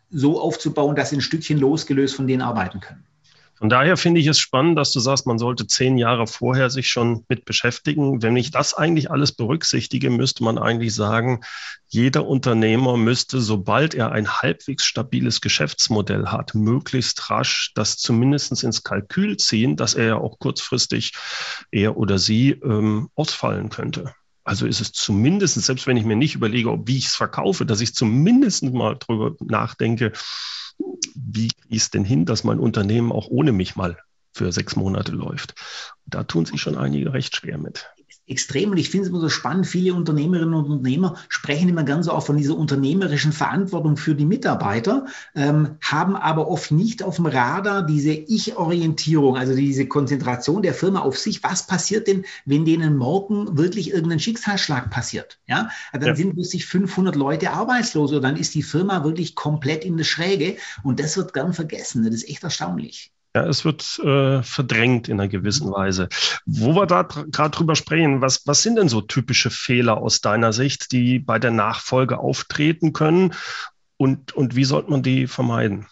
so 0.09 0.39
aufzubauen, 0.39 0.95
dass 0.95 1.09
sie 1.09 1.17
ein 1.17 1.21
Stückchen 1.21 1.59
losgelöst 1.59 2.15
von 2.15 2.27
denen 2.27 2.41
arbeiten 2.41 2.79
können. 2.79 3.03
Von 3.55 3.69
daher 3.69 3.97
finde 3.97 4.19
ich 4.19 4.27
es 4.27 4.39
spannend, 4.39 4.77
dass 4.77 4.91
du 4.91 4.99
sagst, 4.99 5.27
man 5.27 5.37
sollte 5.37 5.67
zehn 5.67 5.97
Jahre 5.97 6.27
vorher 6.27 6.69
sich 6.69 6.89
schon 6.89 7.23
mit 7.29 7.45
beschäftigen. 7.45 8.21
Wenn 8.21 8.35
ich 8.35 8.51
das 8.51 8.73
eigentlich 8.73 9.11
alles 9.11 9.31
berücksichtige, 9.31 10.09
müsste 10.09 10.43
man 10.43 10.57
eigentlich 10.57 10.93
sagen, 10.95 11.41
jeder 11.87 12.25
Unternehmer 12.25 12.97
müsste, 12.97 13.39
sobald 13.39 13.93
er 13.93 14.11
ein 14.11 14.41
halbwegs 14.41 14.85
stabiles 14.85 15.39
Geschäftsmodell 15.39 16.27
hat, 16.27 16.55
möglichst 16.55 17.29
rasch 17.29 17.71
das 17.75 17.97
zumindest 17.97 18.63
ins 18.63 18.83
Kalkül 18.83 19.37
ziehen, 19.37 19.77
dass 19.77 19.93
er 19.93 20.05
ja 20.05 20.15
auch 20.15 20.39
kurzfristig 20.39 21.13
er 21.71 21.95
oder 21.95 22.17
sie 22.17 22.51
ähm, 22.51 23.09
ausfallen 23.15 23.69
könnte. 23.69 24.13
Also 24.43 24.65
ist 24.65 24.81
es 24.81 24.91
zumindest, 24.91 25.61
selbst 25.61 25.87
wenn 25.87 25.97
ich 25.97 26.05
mir 26.05 26.15
nicht 26.15 26.35
überlege, 26.35 26.77
wie 26.85 26.97
ich 26.97 27.07
es 27.07 27.15
verkaufe, 27.15 27.65
dass 27.65 27.81
ich 27.81 27.95
zumindest 27.95 28.63
mal 28.63 28.95
drüber 28.95 29.35
nachdenke, 29.39 30.11
wie 31.15 31.51
es 31.69 31.91
denn 31.91 32.03
hin, 32.03 32.25
dass 32.25 32.43
mein 32.43 32.59
Unternehmen 32.59 33.11
auch 33.11 33.27
ohne 33.27 33.51
mich 33.51 33.75
mal 33.75 33.97
für 34.33 34.51
sechs 34.51 34.75
Monate 34.75 35.11
läuft. 35.11 35.55
Da 36.05 36.23
tun 36.23 36.45
sich 36.45 36.61
schon 36.61 36.77
einige 36.77 37.13
recht 37.13 37.35
schwer 37.35 37.57
mit 37.57 37.87
extrem 38.25 38.71
und 38.71 38.77
ich 38.77 38.89
finde 38.89 39.03
es 39.05 39.09
immer 39.09 39.19
so 39.19 39.29
spannend. 39.29 39.67
Viele 39.67 39.93
Unternehmerinnen 39.93 40.53
und 40.53 40.65
Unternehmer 40.65 41.15
sprechen 41.27 41.69
immer 41.69 41.83
ganz 41.83 42.05
so 42.05 42.13
auch 42.13 42.25
von 42.25 42.37
dieser 42.37 42.57
unternehmerischen 42.57 43.33
Verantwortung 43.33 43.97
für 43.97 44.15
die 44.15 44.25
Mitarbeiter, 44.25 45.07
ähm, 45.35 45.77
haben 45.81 46.15
aber 46.15 46.47
oft 46.47 46.71
nicht 46.71 47.03
auf 47.03 47.17
dem 47.17 47.25
Radar 47.25 47.85
diese 47.85 48.11
Ich-Orientierung, 48.11 49.35
also 49.35 49.53
diese 49.55 49.87
Konzentration 49.87 50.61
der 50.61 50.73
Firma 50.73 51.01
auf 51.01 51.17
sich. 51.17 51.43
Was 51.43 51.67
passiert 51.67 52.07
denn, 52.07 52.25
wenn 52.45 52.65
denen 52.65 52.95
morgen 52.95 53.57
wirklich 53.57 53.91
irgendein 53.91 54.19
Schicksalsschlag 54.19 54.89
passiert? 54.89 55.39
Ja, 55.45 55.69
dann 55.91 56.03
ja. 56.03 56.15
sind 56.15 56.33
plötzlich 56.33 56.65
500 56.65 57.15
Leute 57.15 57.51
arbeitslos 57.51 58.11
oder 58.11 58.21
dann 58.21 58.37
ist 58.37 58.55
die 58.55 58.63
Firma 58.63 59.03
wirklich 59.03 59.35
komplett 59.35 59.83
in 59.83 59.97
der 59.97 60.05
Schräge 60.05 60.57
und 60.83 60.99
das 60.99 61.17
wird 61.17 61.33
gern 61.33 61.53
vergessen. 61.53 62.03
Das 62.05 62.13
ist 62.13 62.29
echt 62.29 62.43
erstaunlich. 62.43 63.12
Ja, 63.35 63.45
es 63.47 63.65
wird 63.65 63.99
äh, 63.99 64.43
verdrängt 64.43 65.09
in 65.09 65.19
einer 65.19 65.27
gewissen 65.27 65.71
Weise. 65.71 66.07
Wo 66.45 66.75
wir 66.75 66.85
da 66.85 67.01
gerade 67.01 67.49
drüber 67.49 67.75
sprechen, 67.75 68.21
was, 68.21 68.45
was 68.45 68.61
sind 68.61 68.75
denn 68.75 68.89
so 68.89 69.01
typische 69.01 69.49
Fehler 69.49 69.97
aus 69.97 70.21
deiner 70.21 70.53
Sicht, 70.53 70.91
die 70.91 71.17
bei 71.17 71.39
der 71.39 71.49
Nachfolge 71.51 72.19
auftreten 72.19 72.93
können 72.93 73.33
und, 73.97 74.33
und 74.33 74.55
wie 74.55 74.65
sollte 74.65 74.91
man 74.91 75.01
die 75.01 75.25
vermeiden? 75.25 75.87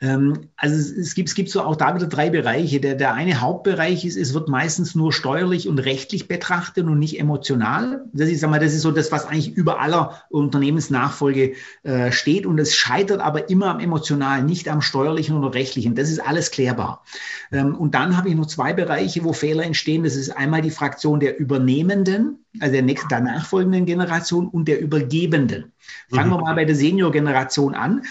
Ähm, 0.00 0.50
also 0.56 0.76
es 0.76 1.14
gibt, 1.14 1.28
es 1.28 1.34
gibt 1.34 1.50
so 1.50 1.62
auch 1.62 1.76
da 1.76 1.94
wieder 1.94 2.06
drei 2.06 2.30
Bereiche. 2.30 2.80
Der, 2.80 2.94
der 2.94 3.14
eine 3.14 3.40
Hauptbereich 3.40 4.04
ist, 4.04 4.16
es 4.16 4.34
wird 4.34 4.48
meistens 4.48 4.94
nur 4.94 5.12
steuerlich 5.12 5.68
und 5.68 5.78
rechtlich 5.78 6.28
betrachtet 6.28 6.86
und 6.86 6.98
nicht 6.98 7.18
emotional. 7.18 8.04
Das 8.12 8.28
ist, 8.28 8.40
sag 8.40 8.50
mal, 8.50 8.60
das 8.60 8.74
ist 8.74 8.82
so 8.82 8.92
das, 8.92 9.10
was 9.10 9.26
eigentlich 9.26 9.56
über 9.56 9.80
aller 9.80 10.22
Unternehmensnachfolge 10.30 11.54
äh, 11.82 12.12
steht. 12.12 12.46
Und 12.46 12.58
es 12.58 12.74
scheitert 12.74 13.20
aber 13.20 13.50
immer 13.50 13.66
am 13.66 13.80
emotionalen, 13.80 14.46
nicht 14.46 14.68
am 14.68 14.80
steuerlichen 14.80 15.36
oder 15.36 15.54
rechtlichen. 15.54 15.94
Das 15.94 16.10
ist 16.10 16.20
alles 16.20 16.50
klärbar. 16.50 17.04
Ähm, 17.50 17.74
und 17.74 17.94
dann 17.94 18.16
habe 18.16 18.28
ich 18.28 18.36
noch 18.36 18.46
zwei 18.46 18.72
Bereiche, 18.72 19.24
wo 19.24 19.32
Fehler 19.32 19.64
entstehen. 19.64 20.04
Das 20.04 20.14
ist 20.14 20.30
einmal 20.30 20.62
die 20.62 20.70
Fraktion 20.70 21.18
der 21.18 21.38
Übernehmenden, 21.38 22.44
also 22.60 22.72
der, 22.72 22.82
nächsten, 22.82 23.08
der 23.08 23.20
nachfolgenden 23.20 23.86
Generation 23.86 24.48
und 24.48 24.68
der 24.68 24.80
Übergebenden. 24.80 25.72
Fangen 26.10 26.28
mhm. 26.28 26.34
wir 26.34 26.40
mal 26.40 26.54
bei 26.54 26.64
der 26.64 26.76
Senior-Generation 26.76 27.74
an 27.74 28.02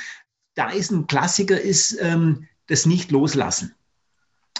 da 0.57 0.69
ist 0.71 0.91
ein 0.91 1.05
Klassiker, 1.05 1.61
ist 1.61 1.97
ähm, 2.01 2.47
das 2.67 2.85
Nicht-Loslassen. 2.87 3.75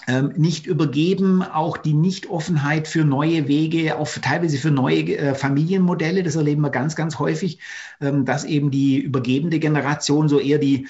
Ähm, 0.08 0.32
nicht 0.38 0.68
übergeben, 0.68 1.42
auch 1.42 1.76
die 1.76 1.94
Nicht-Offenheit 1.94 2.88
für 2.88 3.04
neue 3.04 3.48
Wege, 3.48 3.98
auch 3.98 4.08
teilweise 4.08 4.58
für 4.58 4.70
neue 4.72 5.18
äh, 5.18 5.36
Familienmodelle. 5.36 6.22
Das 6.24 6.36
erleben 6.36 6.62
wir 6.62 6.70
ganz, 6.70 6.96
ganz 6.96 7.18
häufig, 7.18 7.60
ähm, 8.00 8.24
dass 8.24 8.46
eben 8.46 8.70
die 8.70 9.00
übergebende 9.00 9.60
Generation 9.60 10.30
so 10.30 10.40
eher 10.40 10.60
die 10.60 10.88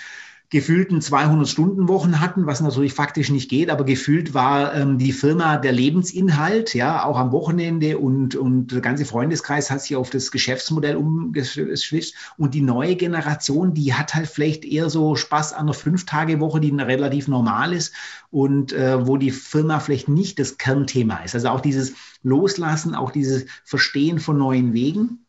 gefühlten 0.50 1.00
200-Stunden-Wochen 1.02 2.22
hatten, 2.22 2.46
was 2.46 2.62
natürlich 2.62 2.94
faktisch 2.94 3.30
nicht 3.30 3.50
geht, 3.50 3.70
aber 3.70 3.84
gefühlt 3.84 4.34
war 4.34 4.74
ähm, 4.74 4.98
die 4.98 5.12
Firma 5.12 5.58
der 5.58 5.74
Lebensinhalt, 5.74 6.74
ja, 6.74 7.04
auch 7.04 7.18
am 7.18 7.34
Wochenende 7.34 7.98
und, 7.98 8.36
und 8.36 8.68
der 8.68 8.80
ganze 8.80 9.04
Freundeskreis 9.04 9.70
hat 9.70 9.82
sich 9.82 9.98
auf 9.98 10.10
das 10.10 10.32
Geschäftsmodell 10.32 10.96
umgeschwitzt 10.96 12.14
und 12.38 12.54
die 12.54 12.62
neue 12.62 12.96
Generation, 12.96 13.74
die 13.74 13.94
hat 13.94 14.16
halt 14.16 14.28
vielleicht 14.28 14.64
eher 14.64 14.90
so 14.90 15.18
Spaß 15.18 15.52
an 15.52 15.68
der 15.68 15.76
Fünf-Tage-Woche, 15.76 16.62
die 16.62 16.72
relativ 16.72 17.28
normal 17.28 17.74
ist 17.74 17.94
und 18.32 18.72
äh, 18.72 19.06
wo 19.06 19.18
die 19.18 19.32
Firma 19.32 19.80
vielleicht 19.82 20.08
nicht 20.08 20.40
das 20.40 20.58
Kernthema 20.58 21.18
ist. 21.24 21.36
Also 21.36 21.50
auch 21.50 21.62
dieses 21.62 21.94
Loslassen, 22.24 22.96
auch 22.96 23.12
dieses 23.12 23.46
Verstehen 23.66 24.20
von 24.20 24.38
neuen 24.38 24.74
Wegen. 24.74 25.26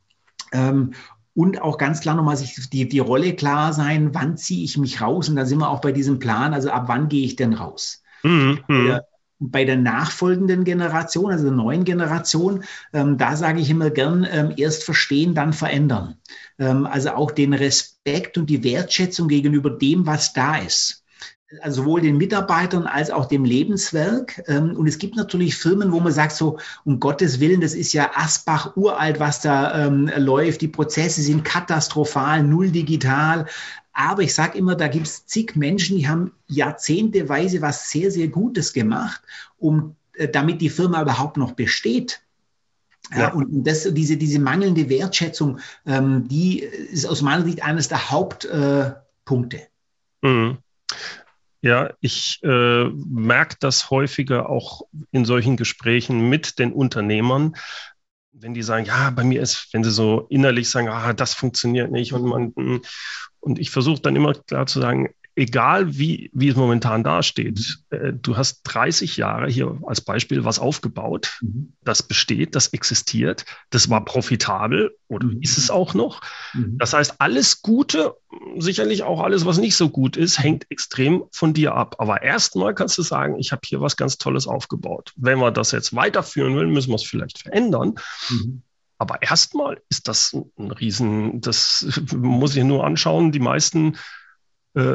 Ähm, 0.53 0.93
und 1.38 1.62
auch 1.62 1.78
ganz 1.78 2.00
klar 2.00 2.16
nochmal 2.16 2.37
sich 2.37 2.68
die, 2.68 2.88
die 2.88 2.99
Rolle 2.99 3.33
klar 3.33 3.73
sein, 3.73 4.12
wann 4.12 4.37
ziehe 4.37 4.64
ich 4.64 4.76
mich 4.76 5.00
raus? 5.00 5.28
Und 5.28 5.37
da 5.37 5.47
sind 5.47 5.61
wir 5.61 5.71
auch 5.71 5.80
bei 5.80 5.92
diesem 5.92 6.18
Plan, 6.18 6.52
also 6.52 6.68
ab 6.68 6.87
wann 6.88 7.09
gehe 7.09 7.25
ich 7.25 7.37
denn 7.37 7.52
raus? 7.52 8.02
Mhm. 8.25 8.59
Der, 8.68 9.07
bei 9.38 9.64
der 9.64 9.76
nachfolgenden 9.76 10.64
Generation, 10.64 11.30
also 11.30 11.45
der 11.45 11.52
neuen 11.52 11.85
Generation, 11.85 12.64
ähm, 12.92 13.18
da 13.18 13.37
sage 13.37 13.61
ich 13.61 13.71
immer 13.71 13.90
gern, 13.90 14.26
ähm, 14.28 14.52
erst 14.57 14.83
verstehen, 14.83 15.37
dann 15.37 15.52
verändern. 15.52 16.16
Ähm, 16.59 16.87
also 16.87 17.11
auch 17.11 17.30
den 17.30 17.52
Respekt 17.52 18.37
und 18.37 18.50
die 18.50 18.64
Wertschätzung 18.64 19.28
gegenüber 19.28 19.71
dem, 19.71 20.07
was 20.07 20.33
da 20.33 20.57
ist. 20.57 21.04
Also 21.62 21.83
sowohl 21.83 22.02
den 22.02 22.19
Mitarbeitern 22.19 22.87
als 22.87 23.11
auch 23.11 23.25
dem 23.25 23.45
Lebenswerk. 23.45 24.43
Ähm, 24.49 24.76
und 24.76 24.87
es 24.87 24.99
gibt 24.99 25.17
natürlich 25.17 25.57
Firmen, 25.57 25.93
wo 25.93 26.00
man 26.00 26.12
sagt, 26.12 26.33
so 26.33 26.59
um 26.85 27.00
Gottes 27.00 27.40
Willen, 27.40 27.62
das 27.62 27.75
ist 27.75 27.95
ja 27.95 28.11
Asbach 28.14 28.76
uralt, 28.76 29.19
was 29.19 29.40
da 29.40 29.87
ähm, 29.87 30.11
läuft. 30.17 30.61
Die 30.61 30.69
Prozesse 30.69 31.23
sind 31.23 31.45
katastrophal, 31.45 32.43
null 32.43 32.71
digital. 32.71 33.47
Aber 33.93 34.23
ich 34.23 34.35
sage 34.35 34.59
immer, 34.59 34.76
da 34.76 34.88
gibt 34.88 35.07
es 35.07 35.26
zig 35.26 35.57
Menschen, 35.57 35.97
die 35.97 36.07
haben 36.07 36.33
jahrzehnteweise 36.47 37.62
was 37.62 37.90
sehr, 37.90 38.11
sehr 38.11 38.28
Gutes 38.28 38.73
gemacht, 38.73 39.23
um 39.57 39.97
äh, 40.12 40.28
damit 40.28 40.61
die 40.61 40.71
Firma 40.71 41.00
überhaupt 41.00 41.37
noch 41.37 41.52
besteht. 41.52 42.21
Ja, 43.11 43.19
ja. 43.19 43.33
Und 43.33 43.64
das, 43.64 43.88
diese, 43.95 44.17
diese 44.19 44.38
mangelnde 44.38 44.90
Wertschätzung, 44.90 45.61
ähm, 45.87 46.28
die 46.28 46.61
ist 46.61 47.07
aus 47.07 47.23
meiner 47.23 47.45
Sicht 47.45 47.62
eines 47.62 47.88
der 47.88 48.11
Hauptpunkte. 48.11 49.57
Äh, 50.23 50.28
mhm. 50.28 50.59
Ja, 51.61 51.91
ich 52.00 52.38
äh, 52.45 52.85
merke 52.85 53.57
das 53.59 53.91
häufiger 53.91 54.49
auch 54.49 54.83
in 55.11 55.25
solchen 55.25 55.57
Gesprächen 55.57 56.29
mit 56.29 56.59
den 56.59 56.73
Unternehmern, 56.73 57.57
wenn 58.33 58.55
die 58.55 58.62
sagen, 58.62 58.85
ja, 58.85 59.11
bei 59.11 59.25
mir 59.25 59.43
ist, 59.43 59.69
wenn 59.73 59.83
sie 59.83 59.91
so 59.91 60.27
innerlich 60.31 60.71
sagen, 60.71 60.88
ah, 60.88 61.12
das 61.12 61.35
funktioniert 61.35 61.91
nicht 61.91 62.12
und 62.12 62.25
man, 62.25 62.53
und 63.41 63.59
ich 63.59 63.71
versuche 63.71 64.00
dann 64.00 64.15
immer 64.15 64.35
klar 64.35 64.67
zu 64.67 64.81
sagen, 64.81 65.09
egal 65.38 65.97
wie, 65.97 66.30
wie 66.35 66.49
es 66.49 66.57
momentan 66.57 67.04
dasteht, 67.04 67.78
äh, 67.90 68.12
du 68.12 68.37
hast 68.37 68.62
30 68.64 69.16
Jahre 69.16 69.49
hier 69.49 69.78
als 69.87 70.00
Beispiel 70.00 70.45
was 70.45 70.59
aufgebaut, 70.59 71.38
mhm. 71.40 71.75
das 71.83 72.02
besteht, 72.02 72.57
das 72.57 72.68
existiert, 72.68 73.45
das 73.71 73.88
war 73.88 74.04
profitabel 74.04 74.97
oder 75.07 75.28
mhm. 75.28 75.40
ist 75.40 75.57
es 75.57 75.71
auch 75.71 75.95
noch. 75.95 76.21
Mhm. 76.54 76.76
Das 76.78 76.92
heißt, 76.92 77.21
alles 77.21 77.62
Gute, 77.62 78.14
sicherlich 78.59 79.04
auch 79.04 79.21
alles, 79.21 79.47
was 79.47 79.59
nicht 79.59 79.76
so 79.76 79.88
gut 79.88 80.16
ist, 80.16 80.40
hängt 80.40 80.66
extrem 80.71 81.25
von 81.30 81.54
dir 81.54 81.75
ab. 81.75 81.97
Aber 81.99 82.23
erstmal 82.23 82.75
kannst 82.75 82.99
du 82.99 83.02
sagen, 83.02 83.38
ich 83.38 83.52
habe 83.52 83.62
hier 83.64 83.80
was 83.80 83.97
ganz 83.97 84.18
Tolles 84.18 84.49
aufgebaut. 84.49 85.12
Wenn 85.16 85.38
wir 85.38 85.52
das 85.52 85.71
jetzt 85.71 85.95
weiterführen 85.95 86.57
wollen, 86.57 86.73
müssen 86.73 86.90
wir 86.90 86.97
es 86.97 87.04
vielleicht 87.04 87.42
verändern. 87.42 87.95
Mhm. 88.28 88.62
Aber 88.99 89.23
erstmal 89.23 89.80
ist 89.88 90.09
das 90.09 90.37
ein 90.59 90.73
Riesen, 90.73 91.40
das 91.40 91.87
muss 92.16 92.57
ich 92.57 92.64
nur 92.64 92.85
anschauen. 92.85 93.30
Die 93.30 93.38
meisten 93.38 93.97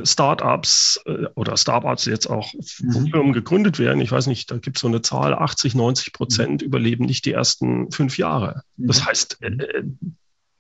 Startups 0.04 1.02
äh, 1.06 1.26
oder 1.36 1.58
Startups 1.58 2.06
jetzt 2.06 2.28
auch 2.28 2.54
mhm. 2.80 3.08
Firmen 3.08 3.34
gegründet 3.34 3.80
werden, 3.80 4.02
ich 4.02 4.12
weiß 4.12 4.28
nicht, 4.28 4.52
da 4.52 4.58
gibt 4.58 4.78
es 4.78 4.82
so 4.82 4.88
eine 4.88 5.02
Zahl, 5.02 5.34
80, 5.34 5.76
90 5.76 6.14
Prozent 6.14 6.62
mhm. 6.62 6.68
überleben 6.68 7.06
nicht 7.06 7.26
die 7.26 7.34
ersten 7.34 7.92
fünf 7.92 8.18
Jahre. 8.18 8.64
Mhm. 8.78 8.88
Das 8.88 9.06
heißt, 9.06 9.40
äh, 9.42 9.48
äh, 9.48 9.84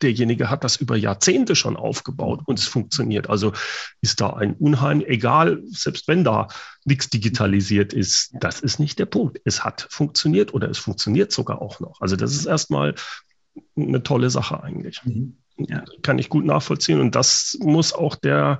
derjenige 0.02 0.50
hat 0.50 0.64
das 0.64 0.76
über 0.76 0.96
Jahrzehnte 0.96 1.56
schon 1.56 1.78
aufgebaut 1.78 2.42
und 2.46 2.60
es 2.60 2.68
funktioniert. 2.68 3.30
Also 3.30 3.54
ist 4.02 4.22
da 4.22 4.32
ein 4.32 4.54
Unheim, 4.54 5.02
egal, 5.02 5.62
selbst 5.68 6.08
wenn 6.08 6.24
da 6.24 6.50
nichts 6.84 7.10
digitalisiert 7.10 7.94
ist, 7.94 8.34
das 8.40 8.60
ist 8.60 8.80
nicht 8.80 9.00
der 9.00 9.06
Punkt. 9.06 9.40
Es 9.46 9.64
hat 9.64 9.88
funktioniert 9.90 10.54
oder 10.54 10.70
es 10.70 10.78
funktioniert 10.78 11.32
sogar 11.32 11.62
auch 11.62 11.80
noch. 11.80 12.02
Also 12.02 12.16
das 12.16 12.34
ist 12.36 12.46
erstmal 12.46 12.96
eine 13.76 14.04
tolle 14.04 14.30
Sache 14.30 14.62
eigentlich. 14.62 15.02
Mhm. 15.06 15.38
Ja. 15.58 15.84
Kann 16.02 16.20
ich 16.20 16.30
gut 16.30 16.46
nachvollziehen. 16.46 17.00
Und 17.00 17.16
das 17.16 17.58
muss 17.62 17.94
auch 17.94 18.16
der 18.16 18.60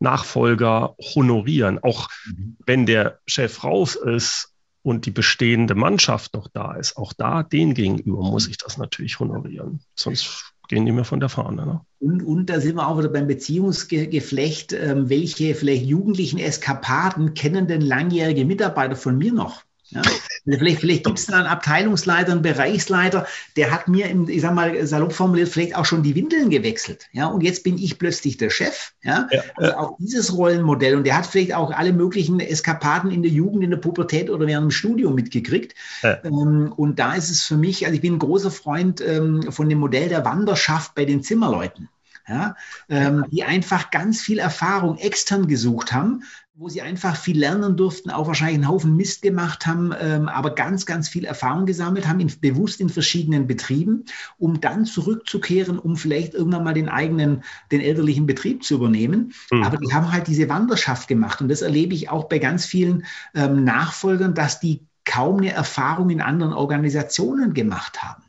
Nachfolger 0.00 0.96
honorieren. 1.14 1.78
Auch 1.78 2.08
mhm. 2.26 2.56
wenn 2.66 2.86
der 2.86 3.20
Chef 3.26 3.64
raus 3.64 3.94
ist 3.94 4.52
und 4.82 5.06
die 5.06 5.10
bestehende 5.10 5.74
Mannschaft 5.74 6.34
noch 6.34 6.48
da 6.48 6.74
ist, 6.74 6.96
auch 6.96 7.12
da 7.12 7.42
den 7.42 7.74
gegenüber 7.74 8.22
muss 8.22 8.48
ich 8.48 8.58
das 8.58 8.78
natürlich 8.78 9.20
honorieren. 9.20 9.80
Sonst 9.94 10.52
gehen 10.68 10.86
die 10.86 10.92
mir 10.92 11.04
von 11.04 11.20
der 11.20 11.28
Fahne. 11.28 11.66
Ne? 11.66 11.80
Und, 12.00 12.22
und 12.22 12.46
da 12.46 12.60
sind 12.60 12.76
wir 12.76 12.88
auch 12.88 12.98
wieder 12.98 13.08
beim 13.08 13.28
Beziehungsgeflecht. 13.28 14.72
Ähm, 14.72 15.08
welche 15.08 15.54
vielleicht 15.54 15.84
jugendlichen 15.84 16.38
Eskapaden 16.38 17.34
kennen 17.34 17.68
denn 17.68 17.80
langjährige 17.80 18.44
Mitarbeiter 18.44 18.96
von 18.96 19.16
mir 19.16 19.32
noch? 19.32 19.62
Ja? 19.94 20.02
Vielleicht, 20.44 20.80
vielleicht 20.80 21.04
gibt 21.04 21.18
es 21.18 21.26
da 21.26 21.36
einen 21.36 21.46
Abteilungsleiter, 21.46 22.32
einen 22.32 22.42
Bereichsleiter, 22.42 23.26
der 23.56 23.70
hat 23.70 23.88
mir, 23.88 24.08
im, 24.08 24.28
ich 24.28 24.40
sag 24.40 24.54
mal, 24.54 24.84
salopp 24.86 25.12
formuliert, 25.12 25.48
vielleicht 25.48 25.76
auch 25.76 25.84
schon 25.84 26.02
die 26.02 26.14
Windeln 26.14 26.50
gewechselt. 26.50 27.08
Ja, 27.12 27.26
und 27.26 27.42
jetzt 27.42 27.62
bin 27.62 27.78
ich 27.78 27.98
plötzlich 27.98 28.38
der 28.38 28.50
Chef. 28.50 28.92
Ja, 29.02 29.28
ja 29.30 29.42
also 29.56 29.76
auch 29.76 29.96
dieses 29.98 30.36
Rollenmodell. 30.36 30.96
Und 30.96 31.04
der 31.04 31.16
hat 31.16 31.26
vielleicht 31.26 31.54
auch 31.54 31.70
alle 31.70 31.92
möglichen 31.92 32.40
Eskapaden 32.40 33.10
in 33.10 33.22
der 33.22 33.30
Jugend, 33.30 33.62
in 33.62 33.70
der 33.70 33.76
Pubertät 33.76 34.30
oder 34.30 34.46
während 34.46 34.64
dem 34.64 34.70
Studium 34.70 35.14
mitgekriegt. 35.14 35.74
Ja. 36.02 36.18
Ähm, 36.24 36.72
und 36.76 36.98
da 36.98 37.14
ist 37.14 37.30
es 37.30 37.42
für 37.42 37.56
mich, 37.56 37.84
also 37.84 37.94
ich 37.94 38.00
bin 38.00 38.14
ein 38.14 38.18
großer 38.18 38.50
Freund 38.50 39.00
ähm, 39.00 39.52
von 39.52 39.68
dem 39.68 39.78
Modell 39.78 40.08
der 40.08 40.24
Wanderschaft 40.24 40.94
bei 40.94 41.04
den 41.04 41.22
Zimmerleuten 41.22 41.88
ja, 42.28 42.56
ähm, 42.88 43.26
die 43.30 43.44
einfach 43.44 43.90
ganz 43.90 44.20
viel 44.20 44.38
Erfahrung 44.38 44.98
extern 44.98 45.46
gesucht 45.48 45.92
haben, 45.92 46.22
wo 46.54 46.68
sie 46.68 46.82
einfach 46.82 47.16
viel 47.16 47.38
lernen 47.38 47.76
durften, 47.76 48.10
auch 48.10 48.26
wahrscheinlich 48.26 48.56
einen 48.56 48.68
Haufen 48.68 48.94
Mist 48.94 49.22
gemacht 49.22 49.66
haben, 49.66 49.92
ähm, 49.98 50.28
aber 50.28 50.54
ganz, 50.54 50.84
ganz 50.84 51.08
viel 51.08 51.24
Erfahrung 51.24 51.64
gesammelt 51.64 52.06
haben, 52.06 52.20
in, 52.20 52.32
bewusst 52.40 52.80
in 52.80 52.90
verschiedenen 52.90 53.46
Betrieben, 53.46 54.04
um 54.38 54.60
dann 54.60 54.84
zurückzukehren, 54.84 55.78
um 55.78 55.96
vielleicht 55.96 56.34
irgendwann 56.34 56.64
mal 56.64 56.74
den 56.74 56.88
eigenen, 56.88 57.42
den 57.70 57.80
elterlichen 57.80 58.26
Betrieb 58.26 58.64
zu 58.64 58.74
übernehmen. 58.74 59.32
Mhm. 59.50 59.62
Aber 59.62 59.78
die 59.78 59.92
haben 59.94 60.12
halt 60.12 60.26
diese 60.26 60.48
Wanderschaft 60.48 61.08
gemacht 61.08 61.40
und 61.40 61.48
das 61.48 61.62
erlebe 61.62 61.94
ich 61.94 62.10
auch 62.10 62.24
bei 62.24 62.38
ganz 62.38 62.66
vielen 62.66 63.06
ähm, 63.34 63.64
Nachfolgern, 63.64 64.34
dass 64.34 64.60
die 64.60 64.86
kaum 65.04 65.38
eine 65.38 65.52
Erfahrung 65.52 66.10
in 66.10 66.20
anderen 66.20 66.52
Organisationen 66.52 67.54
gemacht 67.54 68.02
haben. 68.02 68.22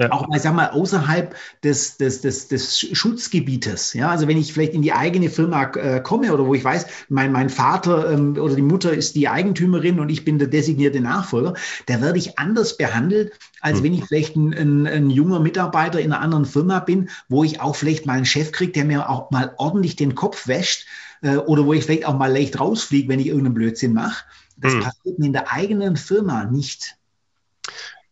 Ja. 0.00 0.12
Auch 0.12 0.28
mal, 0.28 0.38
sag 0.38 0.54
mal, 0.54 0.70
außerhalb 0.70 1.34
des, 1.64 1.96
des, 1.96 2.20
des, 2.20 2.46
des 2.46 2.78
Schutzgebietes. 2.78 3.94
Ja, 3.94 4.10
also 4.10 4.28
wenn 4.28 4.38
ich 4.38 4.52
vielleicht 4.52 4.74
in 4.74 4.82
die 4.82 4.92
eigene 4.92 5.28
Firma 5.28 5.64
äh, 5.74 6.00
komme 6.00 6.32
oder 6.32 6.46
wo 6.46 6.54
ich 6.54 6.62
weiß, 6.62 6.86
mein, 7.08 7.32
mein 7.32 7.50
Vater 7.50 8.12
ähm, 8.12 8.36
oder 8.38 8.54
die 8.54 8.62
Mutter 8.62 8.92
ist 8.92 9.16
die 9.16 9.28
Eigentümerin 9.28 9.98
und 9.98 10.08
ich 10.08 10.24
bin 10.24 10.38
der 10.38 10.46
designierte 10.46 11.00
Nachfolger, 11.00 11.54
da 11.86 12.00
werde 12.00 12.16
ich 12.16 12.38
anders 12.38 12.76
behandelt, 12.76 13.32
als 13.60 13.80
mhm. 13.80 13.84
wenn 13.84 13.94
ich 13.94 14.04
vielleicht 14.04 14.36
ein, 14.36 14.54
ein, 14.54 14.86
ein, 14.86 15.10
junger 15.10 15.40
Mitarbeiter 15.40 15.98
in 15.98 16.12
einer 16.12 16.22
anderen 16.22 16.44
Firma 16.44 16.78
bin, 16.78 17.10
wo 17.28 17.42
ich 17.42 17.60
auch 17.60 17.74
vielleicht 17.74 18.06
mal 18.06 18.12
einen 18.12 18.24
Chef 18.24 18.52
kriege, 18.52 18.70
der 18.70 18.84
mir 18.84 19.10
auch 19.10 19.32
mal 19.32 19.52
ordentlich 19.56 19.96
den 19.96 20.14
Kopf 20.14 20.46
wäscht 20.46 20.86
äh, 21.22 21.38
oder 21.38 21.66
wo 21.66 21.72
ich 21.72 21.84
vielleicht 21.84 22.06
auch 22.06 22.16
mal 22.16 22.32
leicht 22.32 22.60
rausfliege, 22.60 23.08
wenn 23.08 23.18
ich 23.18 23.26
irgendeinen 23.26 23.54
Blödsinn 23.54 23.94
mache. 23.94 24.24
Das 24.56 24.74
mhm. 24.74 24.80
passiert 24.80 25.18
mir 25.18 25.26
in 25.26 25.32
der 25.32 25.50
eigenen 25.50 25.96
Firma 25.96 26.44
nicht. 26.44 26.94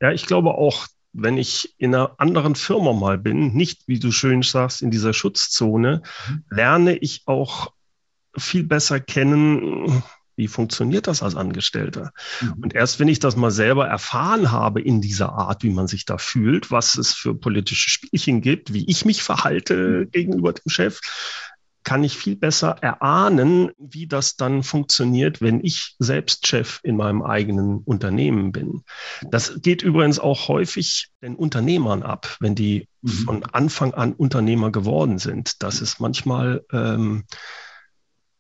Ja, 0.01 0.11
ich 0.11 0.27
glaube 0.27 0.51
auch, 0.55 0.89
wenn 1.17 1.39
ich 1.39 1.75
in 1.79 1.95
einer 1.95 2.15
anderen 2.19 2.55
Firma 2.55 2.93
mal 2.93 3.19
bin, 3.19 3.55
nicht, 3.55 3.83
wie 3.87 3.99
du 3.99 4.13
schön 4.13 4.43
sagst, 4.43 4.83
in 4.83 4.91
dieser 4.91 5.13
Schutzzone, 5.13 6.03
mhm. 6.29 6.45
lerne 6.51 6.97
ich 6.97 7.23
auch 7.27 7.73
viel 8.37 8.65
besser 8.65 9.01
kennen, 9.01 10.03
wie 10.37 10.49
funktioniert 10.49 11.07
das 11.07 11.23
als 11.23 11.35
Angestellter? 11.35 12.13
Mhm. 12.41 12.53
Und 12.63 12.75
erst 12.75 13.01
wenn 13.01 13.09
ich 13.09 13.19
das 13.19 13.37
mal 13.37 13.51
selber 13.51 13.89
erfahren 13.89 14.53
habe 14.53 14.83
in 14.83 15.01
dieser 15.01 15.33
Art, 15.33 15.63
wie 15.63 15.71
man 15.71 15.89
sich 15.89 16.05
da 16.05 16.19
fühlt, 16.19 16.71
was 16.71 16.97
es 16.97 17.15
für 17.15 17.35
politische 17.35 17.89
Spielchen 17.89 18.43
gibt, 18.43 18.75
wie 18.75 18.89
ich 18.89 19.05
mich 19.05 19.23
verhalte 19.23 19.75
mhm. 20.05 20.11
gegenüber 20.11 20.53
dem 20.53 20.71
Chef, 20.71 21.01
kann 21.87 22.03
ich 22.03 22.19
viel 22.19 22.35
besser 22.35 22.77
erahnen, 22.83 23.71
wie 23.79 24.09
das 24.09 24.35
dann 24.35 24.65
funktioniert, 24.65 25.41
wenn 25.41 25.65
ich 25.65 25.95
selbst 26.01 26.49
Chef 26.49 26.81
in 26.83 26.97
meinem 26.97 27.23
eigenen 27.23 27.79
Unternehmen 27.79 28.51
bin. 28.51 28.83
Das 29.31 29.63
geht 29.63 29.83
übrigens 29.83 30.19
auch 30.19 30.49
häufig 30.49 31.11
den 31.23 31.37
Unternehmern 31.37 32.03
ab, 32.03 32.39
wenn 32.41 32.57
die 32.57 32.89
mhm. 33.03 33.09
von 33.09 33.45
Anfang 33.45 33.95
an 33.95 34.15
Unternehmer 34.15 34.73
geworden 34.73 35.19
sind. 35.19 35.63
Das 35.63 35.81
ist 35.81 36.01
manchmal, 36.01 36.65
ähm, 36.73 37.25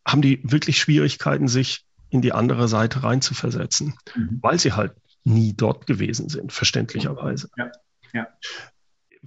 haben 0.04 0.22
die 0.22 0.40
wirklich 0.42 0.78
Schwierigkeiten, 0.78 1.46
sich 1.46 1.84
in 2.10 2.22
die 2.22 2.32
andere 2.32 2.66
Seite 2.66 3.04
reinzuversetzen, 3.04 3.94
mhm. 4.16 4.40
weil 4.42 4.58
sie 4.58 4.72
halt 4.72 4.92
nie 5.22 5.54
dort 5.54 5.86
gewesen 5.86 6.28
sind, 6.28 6.52
verständlicherweise. 6.52 7.48
Ja. 7.56 7.70
Ja. 8.12 8.26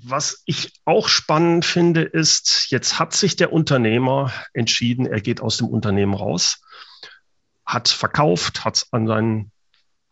Was 0.04 0.44
ich 0.46 0.74
auch 0.86 1.08
spannend 1.08 1.66
finde, 1.66 2.02
ist, 2.02 2.68
jetzt 2.70 3.00
hat 3.00 3.14
sich 3.14 3.36
der 3.36 3.52
Unternehmer 3.52 4.32
entschieden, 4.54 5.06
er 5.06 5.22
geht 5.22 5.42
aus 5.42 5.58
dem 5.58 5.68
Unternehmen 5.68 6.14
raus, 6.14 6.62
hat 7.66 7.90
verkauft, 7.90 8.64
hat 8.66 8.78
es 8.78 8.94
an 8.94 9.08
seinen 9.08 9.52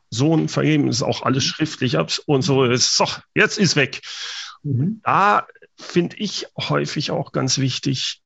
Sohn 0.09 0.49
vergeben, 0.49 0.87
ist 0.87 1.03
auch 1.03 1.23
alles 1.23 1.43
schriftlich 1.43 1.97
und 2.25 2.41
so 2.41 2.63
ist, 2.65 2.95
so, 2.95 3.05
jetzt 3.33 3.57
ist 3.57 3.75
weg. 3.75 4.01
Mhm. 4.63 5.01
Da 5.03 5.47
finde 5.75 6.17
ich 6.17 6.47
häufig 6.57 7.11
auch 7.11 7.31
ganz 7.31 7.57
wichtig, 7.57 8.21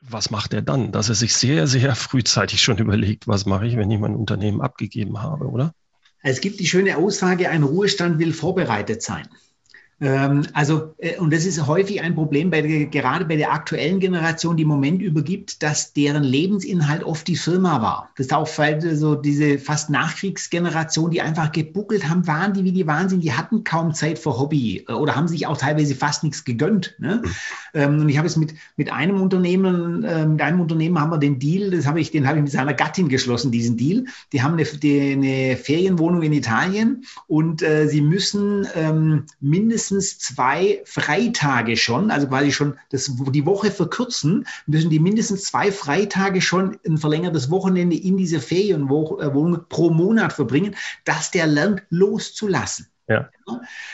was 0.00 0.30
macht 0.30 0.54
er 0.54 0.62
dann? 0.62 0.92
Dass 0.92 1.08
er 1.08 1.14
sich 1.14 1.34
sehr, 1.34 1.66
sehr 1.66 1.94
frühzeitig 1.94 2.62
schon 2.62 2.78
überlegt, 2.78 3.26
was 3.26 3.46
mache 3.46 3.66
ich, 3.66 3.76
wenn 3.76 3.90
ich 3.90 3.98
mein 3.98 4.14
Unternehmen 4.14 4.60
abgegeben 4.60 5.20
habe, 5.20 5.46
oder? 5.46 5.74
Es 6.22 6.40
gibt 6.40 6.60
die 6.60 6.66
schöne 6.66 6.96
Aussage, 6.96 7.48
ein 7.48 7.62
Ruhestand 7.62 8.18
will 8.18 8.32
vorbereitet 8.32 9.02
sein. 9.02 9.28
Ähm, 10.00 10.46
also, 10.52 10.94
äh, 10.98 11.16
und 11.18 11.32
das 11.32 11.44
ist 11.44 11.66
häufig 11.66 12.00
ein 12.02 12.14
Problem, 12.14 12.50
bei 12.50 12.62
der, 12.62 12.86
gerade 12.86 13.24
bei 13.24 13.36
der 13.36 13.52
aktuellen 13.52 13.98
Generation, 13.98 14.56
die 14.56 14.62
im 14.62 14.68
Moment 14.68 15.02
übergibt, 15.02 15.62
dass 15.62 15.92
deren 15.92 16.22
Lebensinhalt 16.22 17.02
oft 17.02 17.26
die 17.26 17.36
Firma 17.36 17.82
war. 17.82 18.10
Das 18.16 18.26
ist 18.26 18.32
auch 18.32 18.48
so 18.92 19.16
diese 19.16 19.58
fast 19.58 19.90
Nachkriegsgeneration, 19.90 21.10
die 21.10 21.20
einfach 21.20 21.50
gebuckelt 21.50 22.08
haben, 22.08 22.26
waren 22.26 22.52
die 22.52 22.64
wie 22.64 22.72
die 22.72 22.86
Wahnsinn, 22.86 23.20
die 23.20 23.32
hatten 23.32 23.64
kaum 23.64 23.92
Zeit 23.92 24.18
für 24.18 24.38
Hobby 24.38 24.84
äh, 24.88 24.92
oder 24.92 25.16
haben 25.16 25.26
sich 25.26 25.46
auch 25.46 25.56
teilweise 25.56 25.94
fast 25.96 26.22
nichts 26.22 26.44
gegönnt. 26.44 26.94
Ne? 26.98 27.22
Mhm. 27.74 28.00
Und 28.00 28.08
ich 28.08 28.18
habe 28.18 28.26
es 28.26 28.36
mit, 28.36 28.54
mit 28.76 28.92
einem 28.92 29.20
Unternehmen, 29.20 30.00
mit 30.00 30.40
einem 30.42 30.60
Unternehmen 30.60 30.98
haben 30.98 31.10
wir 31.10 31.18
den 31.18 31.38
Deal, 31.38 31.70
das 31.70 31.86
habe 31.86 32.00
ich, 32.00 32.10
den 32.10 32.26
habe 32.26 32.38
ich 32.38 32.44
mit 32.44 32.52
seiner 32.52 32.74
Gattin 32.74 33.08
geschlossen, 33.08 33.52
diesen 33.52 33.76
Deal. 33.76 34.06
Die 34.32 34.42
haben 34.42 34.54
eine, 34.54 34.64
die, 34.64 35.12
eine 35.12 35.56
Ferienwohnung 35.56 36.22
in 36.22 36.32
Italien 36.32 37.04
und 37.26 37.62
äh, 37.62 37.86
sie 37.86 38.00
müssen 38.00 38.66
ähm, 38.74 39.24
mindestens 39.40 39.87
mindestens 39.90 40.18
zwei 40.18 40.82
Freitage 40.84 41.76
schon, 41.76 42.10
also 42.10 42.26
quasi 42.26 42.52
schon 42.52 42.78
das, 42.90 43.10
die 43.30 43.46
Woche 43.46 43.70
verkürzen, 43.70 44.46
müssen 44.66 44.90
die 44.90 45.00
mindestens 45.00 45.44
zwei 45.44 45.72
Freitage 45.72 46.40
schon 46.40 46.78
ein 46.86 46.98
verlängertes 46.98 47.50
Wochenende 47.50 47.96
in 47.96 48.16
dieser 48.16 48.40
Ferienwohnung 48.40 49.64
pro 49.68 49.90
Monat 49.90 50.32
verbringen, 50.32 50.76
dass 51.04 51.30
der 51.30 51.46
lernt 51.46 51.82
loszulassen. 51.90 52.88
Ja. 53.08 53.30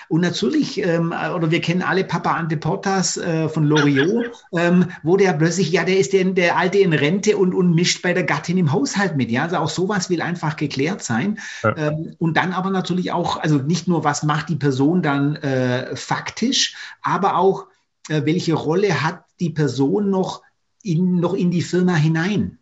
Und 0.08 0.20
natürlich, 0.20 0.78
ähm, 0.78 1.12
oder 1.12 1.52
wir 1.52 1.60
kennen 1.60 1.82
alle 1.82 2.02
Papa 2.02 2.32
Ante 2.32 2.56
Portas 2.56 3.16
äh, 3.16 3.48
von 3.48 3.64
Loriot, 3.64 4.32
ähm, 4.52 4.86
wo 5.04 5.16
der 5.16 5.32
plötzlich, 5.34 5.70
ja, 5.70 5.84
der 5.84 5.98
ist 5.98 6.12
der, 6.12 6.24
der 6.24 6.56
Alte 6.56 6.78
in 6.78 6.92
Rente 6.92 7.36
und, 7.36 7.54
und 7.54 7.74
mischt 7.74 8.02
bei 8.02 8.12
der 8.12 8.24
Gattin 8.24 8.58
im 8.58 8.72
Haushalt 8.72 9.16
mit. 9.16 9.30
Ja, 9.30 9.44
also 9.44 9.56
auch 9.56 9.68
sowas 9.68 10.10
will 10.10 10.20
einfach 10.20 10.56
geklärt 10.56 11.02
sein. 11.04 11.38
Ja. 11.62 11.76
Ähm, 11.76 12.16
und 12.18 12.36
dann 12.36 12.52
aber 12.52 12.70
natürlich 12.70 13.12
auch, 13.12 13.36
also 13.36 13.58
nicht 13.58 13.86
nur, 13.86 14.02
was 14.02 14.24
macht 14.24 14.48
die 14.48 14.56
Person 14.56 15.00
dann 15.00 15.36
äh, 15.36 15.94
faktisch, 15.94 16.74
aber 17.00 17.36
auch, 17.36 17.68
äh, 18.08 18.22
welche 18.24 18.54
Rolle 18.54 19.02
hat 19.02 19.24
die 19.38 19.50
Person 19.50 20.10
noch 20.10 20.42
in, 20.82 21.20
noch 21.20 21.34
in 21.34 21.52
die 21.52 21.62
Firma 21.62 21.94
hinein? 21.94 22.58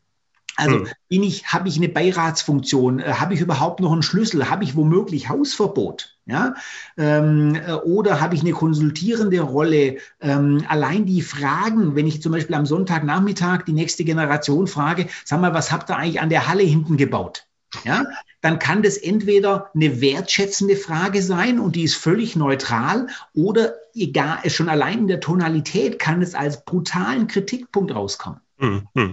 Also 0.56 0.80
hm. 0.80 0.88
bin 1.08 1.22
ich, 1.22 1.46
habe 1.46 1.68
ich 1.68 1.76
eine 1.76 1.88
Beiratsfunktion, 1.88 3.00
äh, 3.00 3.14
habe 3.14 3.34
ich 3.34 3.40
überhaupt 3.40 3.80
noch 3.80 3.92
einen 3.92 4.02
Schlüssel, 4.02 4.50
habe 4.50 4.64
ich 4.64 4.76
womöglich 4.76 5.28
Hausverbot, 5.28 6.11
ja, 6.26 6.54
ähm, 6.96 7.56
äh, 7.56 7.72
oder 7.72 8.20
habe 8.20 8.34
ich 8.34 8.42
eine 8.42 8.52
konsultierende 8.52 9.40
Rolle? 9.40 9.98
Ähm, 10.20 10.64
allein 10.68 11.04
die 11.04 11.22
Fragen, 11.22 11.96
wenn 11.96 12.06
ich 12.06 12.22
zum 12.22 12.32
Beispiel 12.32 12.54
am 12.54 12.66
Sonntagnachmittag 12.66 13.62
die 13.64 13.72
nächste 13.72 14.04
Generation 14.04 14.66
frage, 14.66 15.08
sag 15.24 15.40
mal, 15.40 15.54
was 15.54 15.72
habt 15.72 15.90
ihr 15.90 15.96
eigentlich 15.96 16.20
an 16.20 16.30
der 16.30 16.48
Halle 16.48 16.62
hinten 16.62 16.96
gebaut? 16.96 17.46
Ja, 17.84 18.04
dann 18.42 18.58
kann 18.58 18.82
das 18.82 18.98
entweder 18.98 19.70
eine 19.74 20.00
wertschätzende 20.00 20.76
Frage 20.76 21.22
sein 21.22 21.58
und 21.58 21.74
die 21.74 21.84
ist 21.84 21.94
völlig 21.94 22.36
neutral 22.36 23.06
oder 23.32 23.74
egal, 23.94 24.38
schon 24.50 24.68
allein 24.68 25.00
in 25.00 25.08
der 25.08 25.20
Tonalität 25.20 25.98
kann 25.98 26.20
es 26.20 26.34
als 26.34 26.64
brutalen 26.64 27.28
Kritikpunkt 27.28 27.94
rauskommen. 27.94 28.40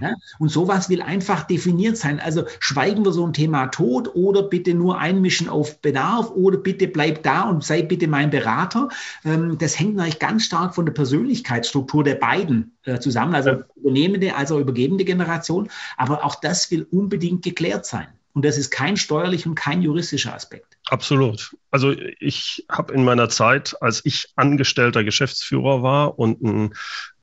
Ja, 0.02 0.14
und 0.38 0.50
sowas 0.50 0.90
will 0.90 1.02
einfach 1.02 1.44
definiert 1.44 1.98
sein. 1.98 2.20
Also 2.20 2.44
schweigen 2.60 3.04
wir 3.04 3.12
so 3.12 3.26
ein 3.26 3.34
Thema 3.34 3.68
tot 3.68 4.14
oder 4.14 4.44
bitte 4.44 4.76
nur 4.76 5.00
einmischen 5.00 5.50
auf 5.50 5.82
Bedarf 5.82 6.30
oder 6.32 6.58
bitte 6.58 6.88
bleib 6.88 7.24
da 7.24 7.50
und 7.50 7.64
sei 7.64 7.82
bitte 7.82 8.08
mein 8.08 8.30
Berater. 8.30 8.90
Ähm, 9.26 9.58
das 9.58 9.80
hängt 9.80 9.96
natürlich 9.96 10.20
ganz 10.20 10.44
stark 10.44 10.76
von 10.76 10.86
der 10.86 10.94
Persönlichkeitsstruktur 10.94 12.04
der 12.04 12.16
beiden 12.16 12.78
äh, 12.84 13.00
zusammen, 13.00 13.34
also 13.34 13.64
übernehmende 13.76 14.36
als 14.36 14.52
auch 14.52 14.60
übergebende 14.60 15.06
Generation. 15.06 15.70
Aber 15.98 16.24
auch 16.24 16.36
das 16.36 16.70
will 16.70 16.86
unbedingt 16.92 17.44
geklärt 17.44 17.86
sein. 17.86 18.08
Und 18.34 18.46
das 18.46 18.58
ist 18.58 18.70
kein 18.70 18.96
steuerlicher 18.96 19.50
und 19.50 19.56
kein 19.56 19.82
juristischer 19.82 20.34
Aspekt. 20.34 20.78
Absolut. 20.88 21.56
Also 21.72 21.94
ich 22.20 22.66
habe 22.70 22.94
in 22.94 23.04
meiner 23.04 23.30
Zeit, 23.30 23.76
als 23.82 24.06
ich 24.06 24.32
angestellter 24.36 25.04
Geschäftsführer 25.04 25.84
war 25.84 26.20
und 26.20 26.42
ein 26.42 26.74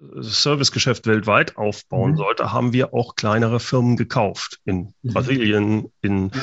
Servicegeschäft 0.00 1.06
weltweit 1.06 1.56
aufbauen 1.56 2.12
mhm. 2.12 2.16
sollte, 2.16 2.52
haben 2.52 2.72
wir 2.72 2.92
auch 2.92 3.14
kleinere 3.14 3.60
Firmen 3.60 3.96
gekauft 3.96 4.60
in 4.64 4.94
mhm. 5.02 5.12
Brasilien, 5.12 5.92
in 6.02 6.30
ja. 6.34 6.40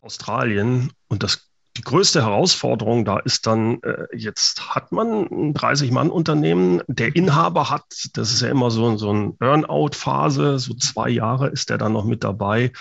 Australien. 0.00 0.92
Und 1.08 1.22
das 1.22 1.48
die 1.76 1.82
größte 1.82 2.22
Herausforderung 2.22 3.04
da 3.04 3.18
ist 3.18 3.46
dann, 3.46 3.82
äh, 3.82 4.06
jetzt 4.14 4.74
hat 4.74 4.92
man 4.92 5.26
ein 5.26 5.54
30-Mann-Unternehmen, 5.54 6.82
der 6.86 7.16
Inhaber 7.16 7.70
hat, 7.70 7.84
das 8.12 8.32
ist 8.32 8.42
ja 8.42 8.48
immer 8.48 8.70
so, 8.70 8.96
so 8.96 9.10
eine 9.10 9.34
Earn-out-Phase, 9.40 10.58
so 10.58 10.74
zwei 10.74 11.08
Jahre 11.10 11.48
ist 11.48 11.70
der 11.70 11.78
dann 11.78 11.92
noch 11.92 12.04
mit 12.04 12.22
dabei. 12.22 12.72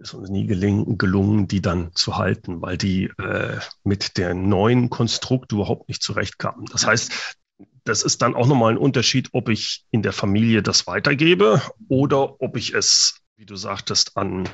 Ist 0.00 0.14
uns 0.14 0.30
nie 0.30 0.46
gelingen, 0.46 0.96
gelungen, 0.96 1.46
die 1.46 1.60
dann 1.60 1.90
zu 1.94 2.16
halten, 2.16 2.62
weil 2.62 2.78
die 2.78 3.04
äh, 3.18 3.58
mit 3.82 4.16
der 4.16 4.34
neuen 4.34 4.88
Konstrukt 4.88 5.52
überhaupt 5.52 5.88
nicht 5.88 6.02
zurechtkamen. 6.02 6.64
Das 6.72 6.86
heißt, 6.86 7.36
das 7.84 8.02
ist 8.02 8.22
dann 8.22 8.34
auch 8.34 8.46
nochmal 8.46 8.72
ein 8.72 8.78
Unterschied, 8.78 9.28
ob 9.32 9.50
ich 9.50 9.84
in 9.90 10.02
der 10.02 10.14
Familie 10.14 10.62
das 10.62 10.86
weitergebe 10.86 11.60
oder 11.88 12.40
ob 12.40 12.56
ich 12.56 12.72
es 12.72 13.20
wie 13.36 13.46
du 13.46 13.56
sagtest, 13.56 14.16
an 14.16 14.48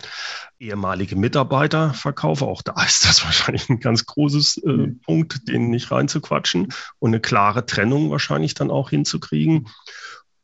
ehemalige 0.59 1.15
Mitarbeiter 1.15 1.93
verkaufe. 1.93 2.47
Auch 2.47 2.63
da 2.63 2.83
ist 2.83 3.05
das 3.05 3.25
wahrscheinlich 3.25 3.69
ein 3.69 3.81
ganz 3.81 4.07
großes 4.07 4.59
äh, 4.59 4.69
mhm. 4.69 5.01
Punkt, 5.01 5.49
den 5.49 5.71
nicht 5.71 5.91
reinzuquatschen 5.91 6.73
und 6.99 7.11
eine 7.11 7.21
klare 7.21 7.67
Trennung 7.67 8.11
wahrscheinlich 8.11 8.55
dann 8.55 8.71
auch 8.71 8.91
hinzukriegen. 8.91 9.69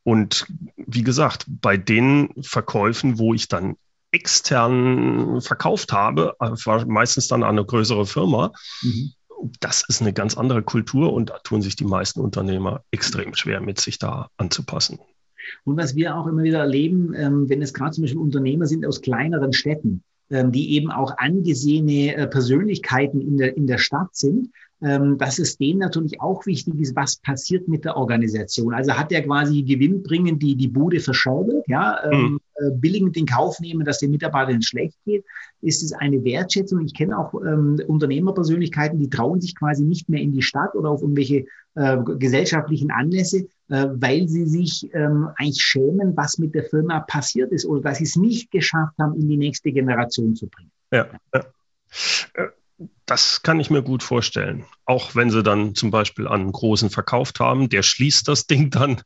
Und 0.03 0.47
wie 0.77 1.03
gesagt, 1.03 1.47
bei 1.49 1.77
den 1.77 2.31
Verkäufen, 2.43 3.19
wo 3.19 3.35
ich 3.35 3.49
dann 3.49 3.77
extern 4.13 5.41
verkauft 5.41 5.93
habe, 5.93 6.37
äh, 6.39 6.51
war 6.65 6.87
meistens 6.87 7.29
dann 7.29 7.43
an 7.43 7.51
eine 7.51 7.65
größere 7.65 8.07
Firma. 8.07 8.53
Mhm. 8.83 9.13
Das 9.61 9.83
ist 9.89 10.01
eine 10.01 10.13
ganz 10.13 10.37
andere 10.37 10.63
Kultur 10.63 11.13
und 11.13 11.31
da 11.31 11.39
tun 11.39 11.63
sich 11.63 11.77
die 11.77 11.85
meisten 11.85 12.21
Unternehmer 12.21 12.83
extrem 12.91 13.35
schwer 13.35 13.61
mit, 13.61 13.81
sich 13.81 13.99
da 13.99 14.29
anzupassen. 14.37 14.99
Und 15.65 15.77
was 15.77 15.95
wir 15.97 16.17
auch 16.17 16.27
immer 16.27 16.43
wieder 16.43 16.61
erleben, 16.61 17.15
ähm, 17.15 17.49
wenn 17.49 17.63
es 17.63 17.75
gerade 17.75 17.93
zum 17.93 18.03
Beispiel 18.03 18.21
Unternehmer 18.21 18.67
sind 18.67 18.87
aus 18.87 19.01
kleineren 19.01 19.53
Städten, 19.53 20.03
ähm, 20.31 20.53
die 20.53 20.75
eben 20.75 20.91
auch 20.91 21.19
angesehene 21.19 22.17
äh, 22.17 22.27
Persönlichkeiten 22.27 23.21
in 23.21 23.37
der, 23.37 23.57
in 23.57 23.67
der 23.67 23.79
Stadt 23.79 24.17
sind, 24.17 24.51
ähm, 24.83 25.17
dass 25.19 25.39
es 25.39 25.57
denen 25.57 25.79
natürlich 25.79 26.21
auch 26.21 26.45
wichtig 26.45 26.79
ist, 26.81 26.95
was 26.97 27.17
passiert 27.17 27.67
mit 27.67 27.85
der 27.85 27.97
Organisation. 27.97 28.75
Also 28.75 28.93
hat 28.93 29.11
er 29.11 29.23
quasi 29.23 29.63
gewinnbringend 29.63 30.43
die, 30.43 30.55
die 30.55 30.69
Bude 30.69 31.01
verscherbelt, 31.01 31.65
ja, 31.67 31.99
mhm. 32.13 32.41
äh, 32.57 32.71
billigend 32.73 33.17
in 33.17 33.25
Kauf 33.25 33.59
nehmen, 33.61 33.87
dass 33.87 34.01
den 34.01 34.11
Mitarbeitern 34.11 34.61
schlecht 34.63 34.99
geht, 35.07 35.25
ist 35.63 35.83
es 35.83 35.93
eine 35.93 36.25
Wertschätzung. 36.25 36.85
Ich 36.85 36.93
kenne 36.93 37.19
auch 37.19 37.33
ähm, 37.35 37.81
Unternehmerpersönlichkeiten, 37.87 38.99
die 38.99 39.09
trauen 39.09 39.41
sich 39.41 39.55
quasi 39.55 39.83
nicht 39.83 40.09
mehr 40.09 40.21
in 40.21 40.33
die 40.33 40.43
Stadt 40.43 40.75
oder 40.75 40.91
auf 40.91 41.01
irgendwelche 41.01 41.47
äh, 41.75 41.97
gesellschaftlichen 42.19 42.91
Anlässe, 42.91 43.47
äh, 43.69 43.87
weil 43.91 44.29
sie 44.29 44.47
sich 44.47 44.89
ähm, 44.95 45.29
eigentlich 45.37 45.63
schämen, 45.63 46.17
was 46.17 46.39
mit 46.39 46.55
der 46.55 46.65
Firma 46.65 47.01
passiert 47.01 47.53
ist 47.53 47.67
oder 47.67 47.83
dass 47.83 47.99
sie 47.99 48.05
es 48.05 48.17
nicht 48.17 48.51
geschafft 48.51 48.97
haben, 48.99 49.15
in 49.15 49.29
die 49.29 49.37
nächste 49.37 49.73
Generation 49.73 50.37
zu 50.37 50.47
bringen. 50.49 50.71
Ja, 50.93 51.09
ja. 51.35 51.45
Äh, 52.35 52.49
das 53.07 53.43
kann 53.43 53.61
ich 53.61 53.71
mir 53.71 53.83
gut 53.83 54.03
vorstellen. 54.03 54.67
Auch 54.85 55.15
wenn 55.15 55.31
sie 55.31 55.43
dann 55.43 55.75
zum 55.75 55.91
Beispiel 55.91 56.27
an 56.27 56.43
einen 56.43 56.53
großen 56.53 56.91
verkauft 56.91 57.41
haben, 57.41 57.69
der 57.69 57.83
schließt 57.83 58.29
das 58.29 58.47
Ding 58.47 58.71
dann. 58.71 59.01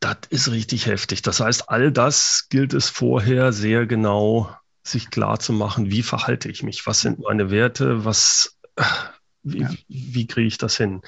Das 0.00 0.16
ist 0.30 0.50
richtig 0.50 0.86
heftig. 0.86 1.22
Das 1.22 1.40
heißt, 1.40 1.68
all 1.68 1.92
das 1.92 2.46
gilt 2.48 2.72
es 2.72 2.88
vorher 2.88 3.52
sehr 3.52 3.86
genau 3.86 4.50
sich 4.82 5.10
klar 5.10 5.38
zu 5.38 5.52
machen, 5.52 5.90
wie 5.90 6.02
verhalte 6.02 6.48
ich 6.48 6.62
mich, 6.62 6.86
was 6.86 7.02
sind 7.02 7.20
meine 7.20 7.50
Werte, 7.50 8.04
was, 8.04 8.58
wie, 9.42 9.60
ja. 9.60 9.70
wie 9.88 10.26
kriege 10.26 10.48
ich 10.48 10.58
das 10.58 10.76
hin. 10.76 11.02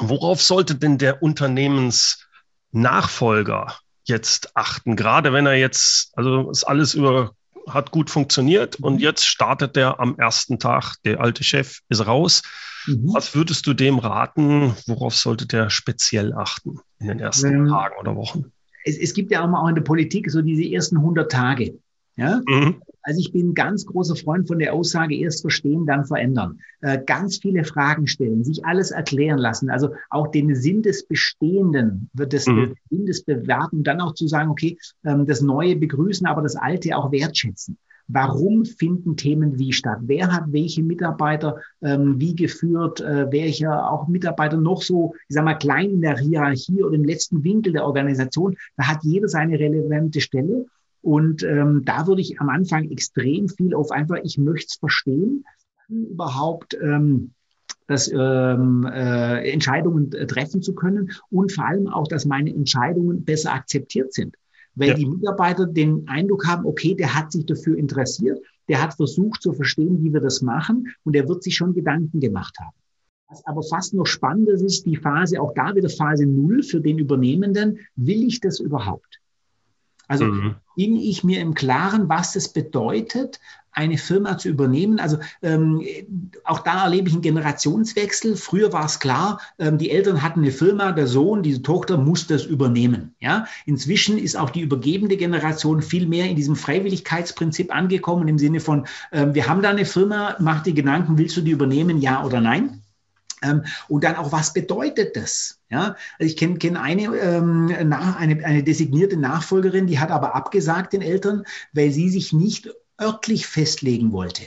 Mhm. 0.00 0.08
Worauf 0.08 0.42
sollte 0.42 0.74
denn 0.74 0.98
der 0.98 1.22
Unternehmensnachfolger 1.22 3.78
jetzt 4.04 4.56
achten? 4.56 4.96
Gerade 4.96 5.32
wenn 5.32 5.46
er 5.46 5.54
jetzt, 5.54 6.10
also 6.16 6.50
ist 6.50 6.64
alles 6.64 6.94
über 6.94 7.30
hat 7.68 7.90
gut 7.90 8.10
funktioniert 8.10 8.76
und 8.76 8.94
mhm. 8.94 9.00
jetzt 9.00 9.26
startet 9.26 9.76
der 9.76 9.98
am 9.98 10.16
ersten 10.18 10.58
Tag, 10.58 10.96
der 11.04 11.20
alte 11.20 11.42
Chef 11.42 11.80
ist 11.88 12.06
raus. 12.06 12.42
Mhm. 12.86 13.10
Was 13.12 13.34
würdest 13.34 13.66
du 13.66 13.74
dem 13.74 13.98
raten? 13.98 14.74
Worauf 14.86 15.16
sollte 15.16 15.46
der 15.46 15.70
speziell 15.70 16.32
achten 16.32 16.78
in 17.00 17.08
den 17.08 17.18
ersten 17.18 17.52
ähm, 17.52 17.68
Tagen 17.68 17.96
oder 17.98 18.14
Wochen? 18.14 18.52
Es, 18.84 18.96
es, 18.96 19.14
gibt 19.14 19.32
ja 19.32 19.42
auch 19.42 19.48
mal 19.48 19.62
auch 19.62 19.68
in 19.68 19.74
der 19.74 19.82
Politik 19.82 20.30
so 20.30 20.42
diese 20.42 20.64
ersten 20.64 20.98
100 20.98 21.30
Tage. 21.30 21.78
Ja? 22.14 22.40
Mhm. 22.46 22.82
Also 23.06 23.20
ich 23.20 23.30
bin 23.30 23.50
ein 23.50 23.54
ganz 23.54 23.86
großer 23.86 24.16
Freund 24.16 24.48
von 24.48 24.58
der 24.58 24.74
Aussage, 24.74 25.16
erst 25.16 25.42
verstehen, 25.42 25.86
dann 25.86 26.04
verändern. 26.04 26.58
Äh, 26.80 26.98
ganz 27.06 27.38
viele 27.38 27.62
Fragen 27.62 28.08
stellen, 28.08 28.42
sich 28.42 28.64
alles 28.64 28.90
erklären 28.90 29.38
lassen, 29.38 29.70
also 29.70 29.90
auch 30.10 30.26
den 30.26 30.56
Sinn 30.56 30.82
des 30.82 31.06
Bestehenden, 31.06 32.10
wird 32.14 32.32
des 32.32 32.48
mhm. 32.48 32.74
Sinn 32.90 33.06
des 33.06 33.22
Bewerten, 33.22 33.84
dann 33.84 34.00
auch 34.00 34.14
zu 34.14 34.26
sagen, 34.26 34.50
okay, 34.50 34.76
ähm, 35.04 35.24
das 35.24 35.40
Neue 35.40 35.76
begrüßen, 35.76 36.26
aber 36.26 36.42
das 36.42 36.56
Alte 36.56 36.96
auch 36.96 37.12
wertschätzen. 37.12 37.78
Warum 38.08 38.64
finden 38.64 39.16
Themen 39.16 39.58
wie 39.58 39.72
statt? 39.72 39.98
Wer 40.02 40.32
hat 40.32 40.44
welche 40.48 40.82
Mitarbeiter 40.82 41.60
ähm, 41.82 42.18
wie 42.18 42.34
geführt? 42.34 43.00
Äh, 43.00 43.30
welcher 43.30 43.90
auch 43.90 44.08
Mitarbeiter 44.08 44.56
noch 44.56 44.82
so, 44.82 45.14
ich 45.28 45.34
sag 45.34 45.44
mal, 45.44 45.54
klein 45.54 45.90
in 45.90 46.00
der 46.00 46.18
Hierarchie 46.18 46.82
oder 46.82 46.94
im 46.94 47.04
letzten 47.04 47.44
Winkel 47.44 47.72
der 47.72 47.84
Organisation? 47.84 48.56
Da 48.76 48.88
hat 48.88 49.02
jeder 49.02 49.28
seine 49.28 49.58
relevante 49.58 50.20
Stelle. 50.20 50.66
Und 51.06 51.44
ähm, 51.44 51.82
da 51.84 52.08
würde 52.08 52.20
ich 52.20 52.40
am 52.40 52.48
Anfang 52.48 52.90
extrem 52.90 53.48
viel 53.48 53.74
auf 53.76 53.92
einfach, 53.92 54.16
ich 54.24 54.38
möchte 54.38 54.66
es 54.70 54.74
verstehen, 54.74 55.44
überhaupt 55.88 56.76
ähm, 56.82 57.30
das 57.86 58.10
ähm, 58.12 58.84
äh, 58.92 59.48
Entscheidungen 59.52 60.10
treffen 60.10 60.62
zu 60.62 60.74
können 60.74 61.12
und 61.30 61.52
vor 61.52 61.64
allem 61.64 61.86
auch, 61.86 62.08
dass 62.08 62.24
meine 62.24 62.52
Entscheidungen 62.52 63.24
besser 63.24 63.52
akzeptiert 63.52 64.14
sind. 64.14 64.34
Weil 64.74 64.88
ja. 64.88 64.94
die 64.94 65.06
Mitarbeiter 65.06 65.66
den 65.66 66.08
Eindruck 66.08 66.44
haben, 66.48 66.66
okay, 66.66 66.96
der 66.96 67.14
hat 67.14 67.30
sich 67.30 67.46
dafür 67.46 67.78
interessiert, 67.78 68.40
der 68.68 68.82
hat 68.82 68.94
versucht 68.94 69.42
zu 69.42 69.52
verstehen, 69.52 70.02
wie 70.02 70.12
wir 70.12 70.20
das 70.20 70.42
machen 70.42 70.92
und 71.04 71.12
der 71.12 71.28
wird 71.28 71.44
sich 71.44 71.54
schon 71.54 71.72
Gedanken 71.72 72.18
gemacht 72.18 72.56
haben. 72.58 72.74
Was 73.28 73.46
aber 73.46 73.62
fast 73.62 73.94
noch 73.94 74.06
spannender 74.06 74.54
ist, 74.54 74.86
die 74.86 74.96
Phase, 74.96 75.40
auch 75.40 75.54
da 75.54 75.72
wieder 75.76 75.88
Phase 75.88 76.26
Null 76.26 76.64
für 76.64 76.80
den 76.80 76.98
Übernehmenden. 76.98 77.78
Will 77.94 78.26
ich 78.26 78.40
das 78.40 78.58
überhaupt? 78.58 79.20
Also 80.08 80.24
mhm. 80.24 80.54
bin 80.76 80.96
ich 80.96 81.24
mir 81.24 81.40
im 81.40 81.54
Klaren, 81.54 82.08
was 82.08 82.32
das 82.32 82.52
bedeutet, 82.52 83.40
eine 83.76 83.98
Firma 83.98 84.38
zu 84.38 84.48
übernehmen. 84.48 84.98
Also 84.98 85.18
ähm, 85.42 85.82
auch 86.44 86.60
da 86.60 86.84
erlebe 86.84 87.08
ich 87.08 87.14
einen 87.14 87.22
Generationswechsel. 87.22 88.36
Früher 88.36 88.72
war 88.72 88.86
es 88.86 89.00
klar, 89.00 89.40
ähm, 89.58 89.76
die 89.76 89.90
Eltern 89.90 90.22
hatten 90.22 90.40
eine 90.40 90.50
Firma, 90.50 90.92
der 90.92 91.06
Sohn, 91.06 91.42
diese 91.42 91.62
Tochter 91.62 91.98
muss 91.98 92.26
das 92.26 92.46
übernehmen. 92.46 93.14
Ja, 93.20 93.46
inzwischen 93.66 94.16
ist 94.16 94.36
auch 94.36 94.48
die 94.48 94.62
übergebende 94.62 95.18
Generation 95.18 95.82
viel 95.82 96.06
mehr 96.06 96.28
in 96.30 96.36
diesem 96.36 96.56
Freiwilligkeitsprinzip 96.56 97.74
angekommen 97.74 98.28
im 98.28 98.38
Sinne 98.38 98.60
von, 98.60 98.86
ähm, 99.12 99.34
wir 99.34 99.46
haben 99.46 99.60
da 99.60 99.68
eine 99.68 99.84
Firma, 99.84 100.36
mach 100.40 100.62
dir 100.62 100.72
Gedanken, 100.72 101.18
willst 101.18 101.36
du 101.36 101.42
die 101.42 101.50
übernehmen, 101.50 102.00
ja 102.00 102.24
oder 102.24 102.40
nein? 102.40 102.82
Ähm, 103.42 103.64
und 103.88 104.04
dann 104.04 104.16
auch, 104.16 104.32
was 104.32 104.52
bedeutet 104.52 105.16
das? 105.16 105.60
Ja, 105.68 105.96
also 106.18 106.30
ich 106.30 106.36
kenne 106.36 106.58
kenn 106.58 106.76
eine, 106.76 107.02
ähm, 107.16 107.68
eine, 107.70 108.44
eine 108.44 108.62
designierte 108.62 109.16
Nachfolgerin, 109.16 109.86
die 109.86 109.98
hat 109.98 110.10
aber 110.10 110.34
abgesagt 110.34 110.92
den 110.92 111.02
Eltern, 111.02 111.44
weil 111.72 111.90
sie 111.90 112.08
sich 112.08 112.32
nicht 112.32 112.70
örtlich 113.00 113.46
festlegen 113.46 114.12
wollte. 114.12 114.44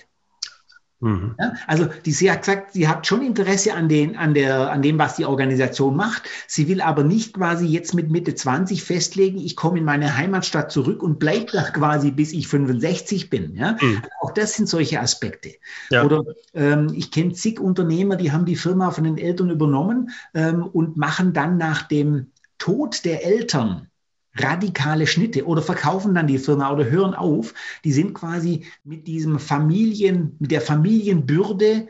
Mhm. 1.02 1.36
Ja, 1.40 1.54
also 1.66 1.88
die, 2.06 2.12
sie 2.12 2.30
hat 2.30 2.42
gesagt, 2.42 2.74
sie 2.74 2.88
hat 2.88 3.08
schon 3.08 3.22
Interesse 3.22 3.74
an, 3.74 3.88
den, 3.88 4.18
an, 4.18 4.34
der, 4.34 4.72
an 4.72 4.82
dem, 4.82 5.00
was 5.00 5.16
die 5.16 5.26
Organisation 5.26 5.96
macht. 5.96 6.24
Sie 6.48 6.68
will 6.68 6.82
aber 6.82 7.04
nicht 7.04 7.34
quasi 7.34 7.68
jetzt 7.68 7.94
mit 7.94 8.10
Mitte 8.10 8.36
20 8.36 8.84
festlegen, 8.84 9.38
ich 9.38 9.56
komme 9.56 9.80
in 9.80 9.86
meine 9.86 10.18
Heimatstadt 10.18 10.72
zurück 10.72 11.02
und 11.02 11.20
bleibe 11.20 11.52
da 11.54 11.64
quasi, 11.64 12.12
bis 12.12 12.34
ich 12.34 12.48
65 12.48 13.30
bin. 13.30 13.56
Ja? 13.56 13.78
Mhm. 13.80 14.02
Auch 14.22 14.32
das 14.32 14.54
sind 14.54 14.68
solche 14.68 15.00
Aspekte. 15.00 15.54
Ja. 15.90 16.04
Oder 16.04 16.24
ähm, 16.54 16.92
ich 16.94 17.12
kenne 17.12 17.34
zig 17.34 17.60
Unternehmer, 17.60 18.18
die 18.18 18.32
haben 18.32 18.46
die 18.46 18.58
Firma 18.58 18.92
von 18.92 19.06
den 19.06 19.18
Eltern 19.18 19.50
übernommen 19.50 20.10
ähm, 20.34 20.64
und 20.64 20.98
machen 20.98 21.32
dann 21.32 21.58
nach 21.58 21.84
dem 21.84 22.32
Tod 22.58 23.06
der 23.06 23.26
Eltern 23.26 23.89
radikale 24.36 25.08
Schnitte 25.08 25.46
oder 25.46 25.62
verkaufen 25.62 26.14
dann 26.14 26.28
die 26.28 26.38
Firma 26.38 26.72
oder 26.72 26.86
hören 26.86 27.14
auf. 27.14 27.54
Die 27.84 27.92
sind 27.92 28.14
quasi 28.14 28.66
mit 28.84 29.08
diesem 29.08 29.40
Familien, 29.40 30.36
mit 30.40 30.52
der 30.52 30.62
Familienbürde 30.62 31.88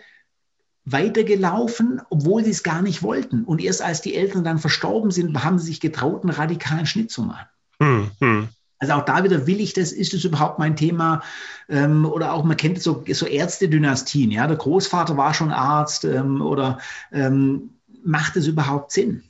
weitergelaufen, 0.86 2.02
obwohl 2.10 2.44
sie 2.44 2.52
es 2.52 2.64
gar 2.64 2.82
nicht 2.82 3.04
wollten. 3.04 3.44
Und 3.44 3.62
erst 3.62 3.82
als 3.82 4.02
die 4.02 4.16
Eltern 4.16 4.44
dann 4.44 4.60
verstorben 4.60 5.12
sind, 5.12 5.44
haben 5.44 5.60
sie 5.60 5.68
sich 5.68 5.80
getraut, 5.80 6.24
einen 6.24 6.34
radikalen 6.34 6.86
Schnitt 6.86 7.12
zu 7.12 7.24
machen. 7.24 7.48
Hm, 7.80 8.12
hm. 8.20 8.50
Also 8.80 8.94
auch 8.94 9.04
da 9.04 9.24
wieder 9.24 9.46
will 9.46 9.60
ich 9.60 9.74
das, 9.74 9.92
ist 9.92 10.14
das 10.14 10.24
überhaupt 10.24 10.58
mein 10.58 10.78
Thema? 10.78 11.22
Ähm, 11.68 12.06
oder 12.06 12.34
auch, 12.34 12.46
man 12.46 12.56
kennt 12.56 12.82
so, 12.82 13.04
so 13.12 13.26
Ärztedynastien, 13.26 14.32
ja, 14.32 14.48
der 14.48 14.56
Großvater 14.56 15.18
war 15.18 15.34
schon 15.34 15.52
Arzt 15.52 16.06
ähm, 16.06 16.42
oder 16.42 16.80
ähm, 17.12 17.72
macht 18.04 18.38
es 18.38 18.48
überhaupt 18.48 18.94
Sinn? 18.94 19.29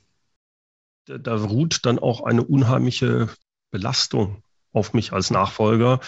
Da 1.17 1.35
ruht 1.35 1.85
dann 1.85 1.99
auch 1.99 2.21
eine 2.23 2.43
unheimliche 2.43 3.29
Belastung 3.71 4.43
auf 4.71 4.93
mich 4.93 5.13
als 5.13 5.31
Nachfolger. 5.31 5.99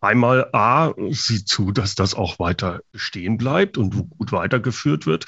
Einmal 0.00 0.48
A, 0.52 0.92
sieh 1.10 1.44
zu, 1.44 1.72
dass 1.72 1.96
das 1.96 2.14
auch 2.14 2.38
weiter 2.38 2.80
bestehen 2.92 3.36
bleibt 3.36 3.78
und 3.78 4.10
gut 4.10 4.30
weitergeführt 4.30 5.06
wird. 5.06 5.26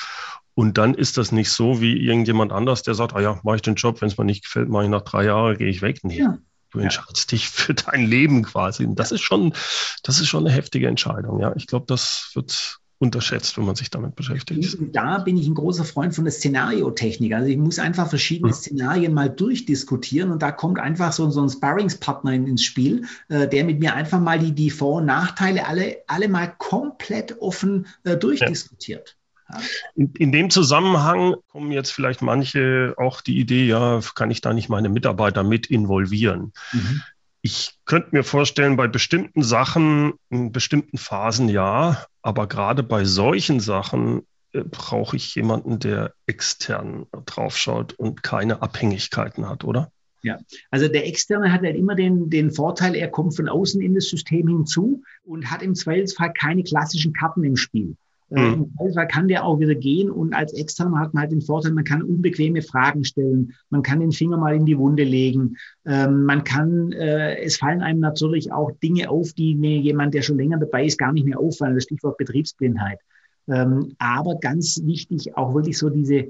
Und 0.55 0.79
dann 0.79 0.95
ist 0.95 1.17
das 1.17 1.33
nicht 1.33 1.51
so 1.51 1.81
wie 1.81 1.97
irgendjemand 1.97 2.53
anders, 2.53 2.83
der 2.83 2.95
sagt, 2.95 3.15
ah 3.15 3.21
ja, 3.21 3.41
mache 3.43 3.57
ich 3.57 3.63
den 3.63 3.75
Job, 3.77 4.01
wenn 4.01 4.09
es 4.09 4.19
mir 4.19 4.25
nicht 4.25 4.45
gefällt, 4.45 4.69
mache 4.69 4.85
ich 4.85 4.91
nach 4.91 5.03
drei 5.03 5.25
Jahren, 5.25 5.57
gehe 5.57 5.69
ich 5.69 5.83
weg. 5.83 6.01
Nee, 6.03 6.19
ja. 6.19 6.39
du 6.71 6.79
entscheidest 6.81 7.33
ja. 7.33 7.37
dich 7.37 7.49
für 7.49 7.75
dein 7.75 8.07
Leben 8.07 8.43
quasi. 8.43 8.85
Und 8.85 8.97
das 8.97 9.11
ist 9.11 9.23
schon, 9.23 9.55
das 10.03 10.21
ist 10.21 10.29
schon 10.29 10.47
eine 10.47 10.55
heftige 10.55 10.87
Entscheidung. 10.87 11.41
Ja, 11.41 11.53
ich 11.57 11.67
glaube, 11.67 11.87
das 11.89 12.31
wird 12.35 12.80
unterschätzt, 13.01 13.57
wenn 13.57 13.65
man 13.65 13.77
sich 13.77 13.89
damit 13.89 14.15
beschäftigt. 14.15 14.77
Da 14.93 15.19
bin 15.19 15.39
ich 15.39 15.49
ein 15.49 15.55
großer 15.55 15.87
Freund 15.87 16.15
von 16.15 16.25
der 16.25 16.33
Szenariotechnik. 16.33 17.33
Also 17.33 17.49
ich 17.49 17.57
muss 17.57 17.79
einfach 17.79 18.11
verschiedene 18.11 18.53
hm. 18.53 18.57
Szenarien 18.57 19.15
mal 19.15 19.31
durchdiskutieren 19.31 20.31
und 20.31 20.43
da 20.43 20.53
kommt 20.53 20.79
einfach 20.79 21.11
so, 21.13 21.31
so 21.31 21.43
ein 21.43 21.49
Sparringspartner 21.49 22.35
ins 22.35 22.63
Spiel, 22.63 23.07
äh, 23.29 23.49
der 23.49 23.65
mit 23.65 23.81
mir 23.81 23.95
einfach 23.95 24.21
mal 24.21 24.39
die, 24.39 24.53
die 24.53 24.69
Vor- 24.69 24.99
und 24.99 25.07
Nachteile 25.07 25.67
alle, 25.67 25.97
alle 26.09 26.29
mal 26.29 26.55
komplett 26.59 27.41
offen 27.41 27.87
äh, 28.05 28.19
durchdiskutiert. 28.19 29.17
Ja. 29.51 29.61
In, 29.95 30.13
in, 30.19 30.31
dem 30.31 30.51
Zusammenhang 30.51 31.37
kommen 31.49 31.73
jetzt 31.73 31.93
vielleicht 31.93 32.21
manche 32.21 32.95
auch 32.99 33.23
die 33.23 33.39
Idee, 33.39 33.67
ja, 33.67 34.01
kann 34.15 34.31
ich 34.31 34.43
da 34.43 34.53
nicht 34.53 34.69
meine 34.69 34.91
Mitarbeiter 34.91 35.43
mit 35.43 35.69
involvieren? 35.69 36.53
Mhm. 36.73 37.03
Ich 37.43 37.75
könnte 37.87 38.11
mir 38.13 38.23
vorstellen, 38.23 38.77
bei 38.77 38.87
bestimmten 38.87 39.43
Sachen, 39.43 40.15
in 40.29 40.53
bestimmten 40.53 40.99
Phasen 40.99 41.49
ja, 41.49 42.05
aber 42.23 42.47
gerade 42.47 42.83
bei 42.83 43.05
solchen 43.05 43.61
Sachen 43.61 44.27
äh, 44.53 44.63
brauche 44.63 45.17
ich 45.17 45.35
jemanden, 45.35 45.79
der 45.79 46.13
extern 46.27 47.07
draufschaut 47.25 47.95
und 47.95 48.23
keine 48.23 48.63
Abhängigkeiten 48.63 49.49
hat, 49.49 49.65
oder? 49.65 49.91
Ja, 50.23 50.39
also 50.71 50.87
der 50.89 51.07
Externe 51.07 51.51
hat 51.51 51.63
halt 51.63 51.77
immer 51.77 51.95
den, 51.95 52.29
den 52.29 52.51
Vorteil, 52.51 52.95
er 52.95 53.09
kommt 53.09 53.37
von 53.37 53.49
außen 53.49 53.81
in 53.81 53.95
das 53.95 54.09
System 54.09 54.49
hinzu 54.49 55.03
und 55.25 55.51
hat 55.51 55.63
im 55.63 55.75
Zweifelsfall 55.75 56.35
keine 56.35 56.63
klassischen 56.63 57.15
Karten 57.15 57.43
im 57.43 57.57
Spiel. 57.57 57.97
Mhm. 58.31 58.71
Im 58.79 58.93
Fall 58.93 59.09
kann 59.09 59.27
der 59.27 59.45
auch 59.45 59.59
wieder 59.59 59.75
gehen 59.75 60.09
und 60.11 60.35
als 60.35 60.53
Externer 60.53 61.01
hat 61.01 61.15
man 61.15 61.23
halt 61.23 61.33
den 61.33 61.43
Vorteil, 61.43 61.73
man 61.73 61.85
kann 61.85 62.03
unbequeme 62.03 62.63
Fragen 62.63 63.05
stellen, 63.05 63.55
man 63.71 63.83
kann 63.83 63.99
den 63.99 64.13
Finger 64.13 64.37
mal 64.37 64.55
in 64.55 64.67
die 64.67 64.79
Wunde 64.79 65.03
legen, 65.03 65.57
ähm, 65.85 66.25
man 66.25 66.45
kann, 66.45 66.93
äh, 66.93 67.43
es 67.43 67.57
fallen 67.57 67.83
einem 67.83 67.99
natürlich 67.99 68.53
auch 68.53 68.71
Dinge 68.83 69.11
auf, 69.11 69.33
die 69.33 69.57
mir 69.57 69.79
jemand, 69.79 70.15
der 70.15 70.23
schon 70.23 70.37
länger 70.37 70.59
dabei 70.59 70.85
ist, 70.85 70.99
gar 70.99 71.13
nicht 71.13 71.27
mehr 71.27 71.41
auffallen, 71.41 71.75
das 71.75 71.85
Stichwort 71.85 72.19
Betriebsblindheit. 72.19 73.01
Ähm, 73.49 73.95
aber 73.99 74.37
ganz 74.37 74.81
wichtig, 74.85 75.37
auch 75.37 75.55
wirklich 75.55 75.77
so 75.77 75.91
diese, 75.91 76.29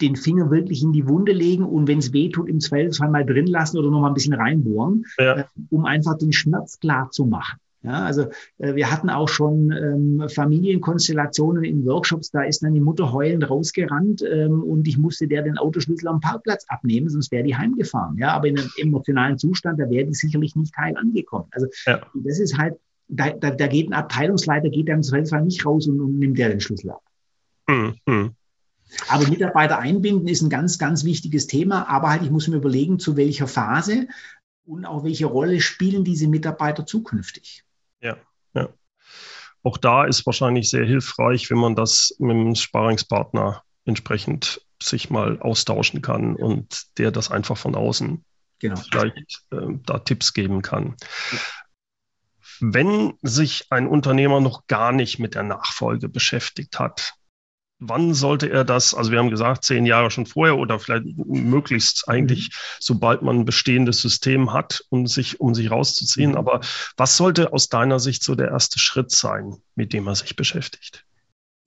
den 0.00 0.16
Finger 0.16 0.50
wirklich 0.50 0.82
in 0.82 0.92
die 0.92 1.06
Wunde 1.06 1.32
legen 1.32 1.64
und 1.64 1.86
wenn 1.86 1.98
es 1.98 2.14
weh 2.14 2.30
tut, 2.30 2.48
im 2.48 2.60
Zweifelsfall 2.60 3.10
mal 3.10 3.26
drin 3.26 3.46
lassen 3.46 3.76
oder 3.76 3.90
noch 3.90 4.00
mal 4.00 4.08
ein 4.08 4.14
bisschen 4.14 4.34
reinbohren, 4.34 5.04
ja. 5.18 5.40
äh, 5.40 5.44
um 5.68 5.84
einfach 5.84 6.16
den 6.16 6.32
Schmerz 6.32 6.78
klar 6.80 7.10
zu 7.10 7.26
machen. 7.26 7.58
Ja, 7.82 8.04
also 8.04 8.28
äh, 8.58 8.74
wir 8.74 8.90
hatten 8.90 9.10
auch 9.10 9.28
schon 9.28 9.70
ähm, 9.70 10.28
Familienkonstellationen 10.28 11.62
in 11.62 11.84
Workshops, 11.84 12.30
da 12.30 12.42
ist 12.42 12.62
dann 12.62 12.74
die 12.74 12.80
Mutter 12.80 13.12
heulend 13.12 13.48
rausgerannt 13.48 14.22
ähm, 14.22 14.62
und 14.62 14.88
ich 14.88 14.98
musste 14.98 15.28
der 15.28 15.42
den 15.42 15.58
Autoschlüssel 15.58 16.08
am 16.08 16.20
Parkplatz 16.20 16.64
abnehmen, 16.68 17.08
sonst 17.08 17.30
wäre 17.30 17.44
die 17.44 17.56
heimgefahren. 17.56 18.16
Ja, 18.18 18.32
aber 18.32 18.48
in 18.48 18.58
einem 18.58 18.70
emotionalen 18.76 19.38
Zustand, 19.38 19.78
da 19.78 19.88
wäre 19.88 20.06
die 20.06 20.14
sicherlich 20.14 20.56
nicht 20.56 20.76
heil 20.76 20.96
angekommen. 20.96 21.46
Also 21.52 21.66
ja. 21.86 22.00
das 22.14 22.40
ist 22.40 22.58
halt, 22.58 22.74
da, 23.08 23.30
da, 23.30 23.50
da 23.50 23.66
geht 23.68 23.88
ein 23.88 23.92
Abteilungsleiter, 23.92 24.68
geht 24.68 24.88
dann 24.88 24.96
im 24.96 25.02
Zweifelsfall 25.02 25.44
nicht 25.44 25.64
raus 25.64 25.86
und, 25.86 26.00
und 26.00 26.18
nimmt 26.18 26.38
der 26.38 26.48
den 26.48 26.60
Schlüssel 26.60 26.90
ab. 26.90 27.02
Mhm. 27.68 28.34
Aber 29.08 29.28
Mitarbeiter 29.28 29.78
einbinden 29.78 30.28
ist 30.28 30.42
ein 30.42 30.50
ganz, 30.50 30.78
ganz 30.78 31.04
wichtiges 31.04 31.46
Thema. 31.46 31.88
Aber 31.88 32.10
halt, 32.10 32.22
ich 32.22 32.30
muss 32.30 32.48
mir 32.48 32.56
überlegen, 32.56 32.98
zu 32.98 33.16
welcher 33.16 33.46
Phase 33.46 34.08
und 34.64 34.84
auch 34.84 35.04
welche 35.04 35.26
Rolle 35.26 35.60
spielen 35.60 36.04
diese 36.04 36.28
Mitarbeiter 36.28 36.86
zukünftig. 36.86 37.64
Auch 39.66 39.78
da 39.78 40.04
ist 40.04 40.24
wahrscheinlich 40.26 40.70
sehr 40.70 40.86
hilfreich, 40.86 41.50
wenn 41.50 41.58
man 41.58 41.74
das 41.74 42.14
mit 42.20 42.36
dem 42.36 42.54
Sparingspartner 42.54 43.64
entsprechend 43.84 44.60
sich 44.80 45.10
mal 45.10 45.40
austauschen 45.40 46.02
kann 46.02 46.36
und 46.36 46.84
der 46.98 47.10
das 47.10 47.32
einfach 47.32 47.56
von 47.56 47.74
außen 47.74 48.24
genau. 48.60 48.76
vielleicht 48.76 49.42
äh, 49.50 49.76
da 49.84 49.98
Tipps 49.98 50.34
geben 50.34 50.62
kann. 50.62 50.94
Ja. 51.32 51.38
Wenn 52.60 53.14
sich 53.22 53.66
ein 53.70 53.88
Unternehmer 53.88 54.40
noch 54.40 54.68
gar 54.68 54.92
nicht 54.92 55.18
mit 55.18 55.34
der 55.34 55.42
Nachfolge 55.42 56.08
beschäftigt 56.08 56.78
hat, 56.78 57.14
wann 57.78 58.14
sollte 58.14 58.48
er 58.50 58.64
das, 58.64 58.94
also 58.94 59.10
wir 59.10 59.18
haben 59.18 59.30
gesagt, 59.30 59.64
zehn 59.64 59.86
Jahre 59.86 60.10
schon 60.10 60.26
vorher 60.26 60.58
oder 60.58 60.78
vielleicht 60.78 61.04
möglichst 61.26 62.08
eigentlich, 62.08 62.48
mhm. 62.48 62.56
sobald 62.80 63.22
man 63.22 63.40
ein 63.40 63.44
bestehendes 63.44 64.00
System 64.00 64.52
hat, 64.52 64.84
um 64.88 65.06
sich, 65.06 65.40
um 65.40 65.54
sich 65.54 65.70
rauszuziehen. 65.70 66.32
Mhm. 66.32 66.36
Aber 66.36 66.60
was 66.96 67.16
sollte 67.16 67.52
aus 67.52 67.68
deiner 67.68 68.00
Sicht 68.00 68.22
so 68.22 68.34
der 68.34 68.48
erste 68.48 68.78
Schritt 68.78 69.10
sein, 69.10 69.56
mit 69.74 69.92
dem 69.92 70.06
er 70.06 70.14
sich 70.14 70.36
beschäftigt? 70.36 71.04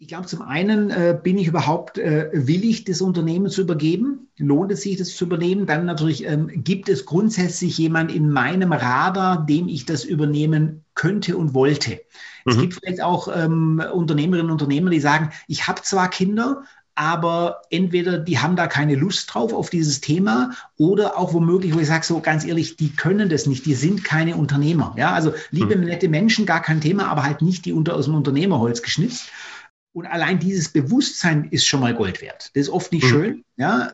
Ich 0.02 0.08
glaube, 0.08 0.28
zum 0.28 0.42
einen 0.42 0.92
äh, 0.92 1.20
bin 1.22 1.38
ich 1.38 1.48
überhaupt 1.48 1.98
äh, 1.98 2.30
willig, 2.32 2.86
das 2.86 3.02
Unternehmen 3.02 3.50
zu 3.50 3.62
übergeben. 3.62 4.30
Lohnt 4.38 4.72
es 4.72 4.82
sich, 4.84 4.96
das 4.96 5.14
zu 5.14 5.26
übernehmen? 5.26 5.66
Dann 5.66 5.86
natürlich, 5.86 6.26
ähm, 6.26 6.50
gibt 6.64 6.88
es 6.88 7.06
grundsätzlich 7.06 7.78
jemand 7.78 8.10
in 8.10 8.32
meinem 8.32 8.72
Radar, 8.72 9.46
dem 9.46 9.68
ich 9.68 9.86
das 9.86 10.06
übernehmen 10.06 10.86
könnte 11.00 11.38
und 11.38 11.54
wollte? 11.54 12.02
Es 12.46 12.58
mhm. 12.58 12.62
gibt 12.62 12.74
vielleicht 12.76 13.02
auch 13.02 13.30
ähm, 13.34 13.82
Unternehmerinnen 13.94 14.52
und 14.52 14.62
Unternehmer, 14.62 14.90
die 14.90 15.00
sagen, 15.00 15.32
ich 15.48 15.68
habe 15.68 15.82
zwar 15.82 16.10
Kinder, 16.10 16.64
aber 16.94 17.62
entweder 17.70 18.18
die 18.18 18.40
haben 18.40 18.58
da 18.58 18.68
keine 18.68 18.96
Lust 18.96 19.34
drauf 19.34 19.54
auf 19.54 19.70
dieses 19.70 20.02
Thema 20.02 20.52
oder 20.78 21.18
auch 21.18 21.34
womöglich, 21.34 21.74
wo 21.74 21.80
ich 21.80 21.88
sage 21.88 22.06
so 22.06 22.20
ganz 22.20 22.44
ehrlich, 22.44 22.76
die 22.76 22.94
können 22.94 23.30
das 23.30 23.46
nicht, 23.46 23.66
die 23.66 23.76
sind 23.76 24.04
keine 24.04 24.36
Unternehmer. 24.36 24.94
Ja, 24.98 25.14
also 25.14 25.34
liebe 25.52 25.78
mhm. 25.78 25.86
nette 25.86 26.10
Menschen, 26.10 26.46
gar 26.46 26.62
kein 26.62 26.82
Thema, 26.82 27.08
aber 27.08 27.24
halt 27.24 27.42
nicht 27.42 27.64
die 27.64 27.72
unter 27.72 27.96
aus 27.96 28.06
dem 28.06 28.16
Unternehmerholz 28.16 28.82
geschnitzt. 28.82 29.30
Und 29.94 30.08
allein 30.08 30.40
dieses 30.40 30.68
Bewusstsein 30.68 31.46
ist 31.46 31.66
schon 31.66 31.80
mal 31.80 31.96
Gold 31.96 32.22
wert. 32.22 32.52
Das 32.54 32.64
ist 32.64 32.70
oft 32.70 32.92
nicht 32.92 33.06
mhm. 33.06 33.10
schön, 33.10 33.46
ja. 33.56 33.94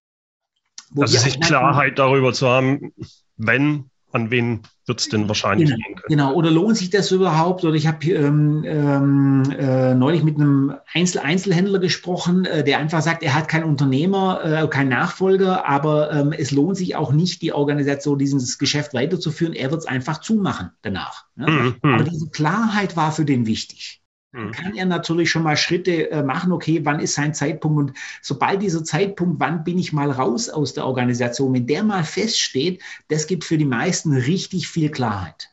Wo 0.89 1.03
also 1.03 1.19
sich 1.19 1.39
Klarheit 1.39 1.99
darüber 1.99 2.33
zu 2.33 2.47
haben, 2.47 2.91
wenn 3.37 3.91
an 4.15 4.31
wen 4.31 4.61
wird 4.85 5.01
es 5.01 5.09
denn 5.09 5.27
wahrscheinlich 5.27 5.69
genau, 5.69 5.77
gehen 5.85 5.95
können. 5.95 6.07
Genau, 6.07 6.33
oder 6.33 6.49
lohnt 6.49 6.77
sich 6.77 6.89
das 6.89 7.11
überhaupt? 7.11 7.65
Oder 7.65 7.73
ich 7.73 7.85
habe 7.85 8.07
ähm, 8.07 8.63
ähm, 8.65 9.43
äh, 9.59 9.93
neulich 9.93 10.23
mit 10.23 10.37
einem 10.37 10.75
Einzel 10.93 11.19
Einzelhändler 11.19 11.79
gesprochen, 11.79 12.45
äh, 12.45 12.63
der 12.63 12.79
einfach 12.79 13.01
sagt, 13.01 13.23
er 13.23 13.35
hat 13.35 13.49
keinen 13.49 13.65
Unternehmer, 13.65 14.41
äh, 14.43 14.67
keinen 14.67 14.89
Nachfolger, 14.89 15.67
aber 15.67 16.11
ähm, 16.13 16.31
es 16.31 16.51
lohnt 16.51 16.77
sich 16.77 16.95
auch 16.95 17.11
nicht, 17.11 17.41
die 17.41 17.51
Organisation, 17.51 18.17
dieses 18.17 18.57
Geschäft 18.57 18.93
weiterzuführen. 18.93 19.53
Er 19.53 19.71
wird 19.71 19.81
es 19.81 19.87
einfach 19.87 20.21
zumachen 20.21 20.71
danach. 20.81 21.25
Ne? 21.35 21.75
Mhm, 21.81 21.93
aber 21.93 22.03
diese 22.05 22.29
Klarheit 22.29 22.95
war 22.95 23.11
für 23.11 23.25
den 23.25 23.45
wichtig. 23.45 24.01
Mhm. 24.35 24.51
kann 24.51 24.75
er 24.75 24.85
natürlich 24.85 25.31
schon 25.31 25.43
mal 25.43 25.55
Schritte 25.55 26.11
äh, 26.11 26.21
machen, 26.21 26.51
okay, 26.51 26.81
wann 26.83 26.99
ist 26.99 27.13
sein 27.13 27.33
Zeitpunkt 27.33 27.77
und 27.77 27.97
sobald 28.21 28.61
dieser 28.61 28.83
Zeitpunkt, 28.83 29.39
wann 29.39 29.63
bin 29.63 29.79
ich 29.79 29.93
mal 29.93 30.11
raus 30.11 30.49
aus 30.49 30.73
der 30.73 30.85
Organisation, 30.85 31.53
wenn 31.53 31.67
der 31.67 31.83
mal 31.83 32.03
feststeht, 32.03 32.81
das 33.07 33.27
gibt 33.27 33.45
für 33.45 33.57
die 33.57 33.65
meisten 33.65 34.13
richtig 34.13 34.67
viel 34.67 34.89
Klarheit. 34.89 35.49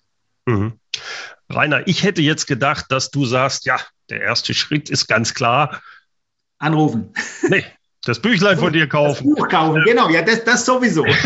Mhm. 0.47 0.73
Rainer, 1.49 1.87
ich 1.87 2.03
hätte 2.03 2.23
jetzt 2.23 2.47
gedacht, 2.47 2.87
dass 2.89 3.11
du 3.11 3.25
sagst, 3.25 3.67
ja, 3.67 3.79
der 4.11 4.21
erste 4.21 4.53
Schritt 4.53 4.91
ist 4.91 5.07
ganz 5.07 5.33
klar. 5.33 5.81
Anrufen. 6.59 7.13
Nee, 7.49 7.65
das 8.05 8.21
Büchlein 8.21 8.59
von 8.59 8.73
dir 8.73 8.89
kaufen. 8.89 9.29
Das 9.29 9.37
Buch 9.37 9.49
kaufen, 9.49 9.83
genau, 9.85 10.09
ja, 10.11 10.23
das, 10.23 10.43
das 10.45 10.67
sowieso. 10.67 11.07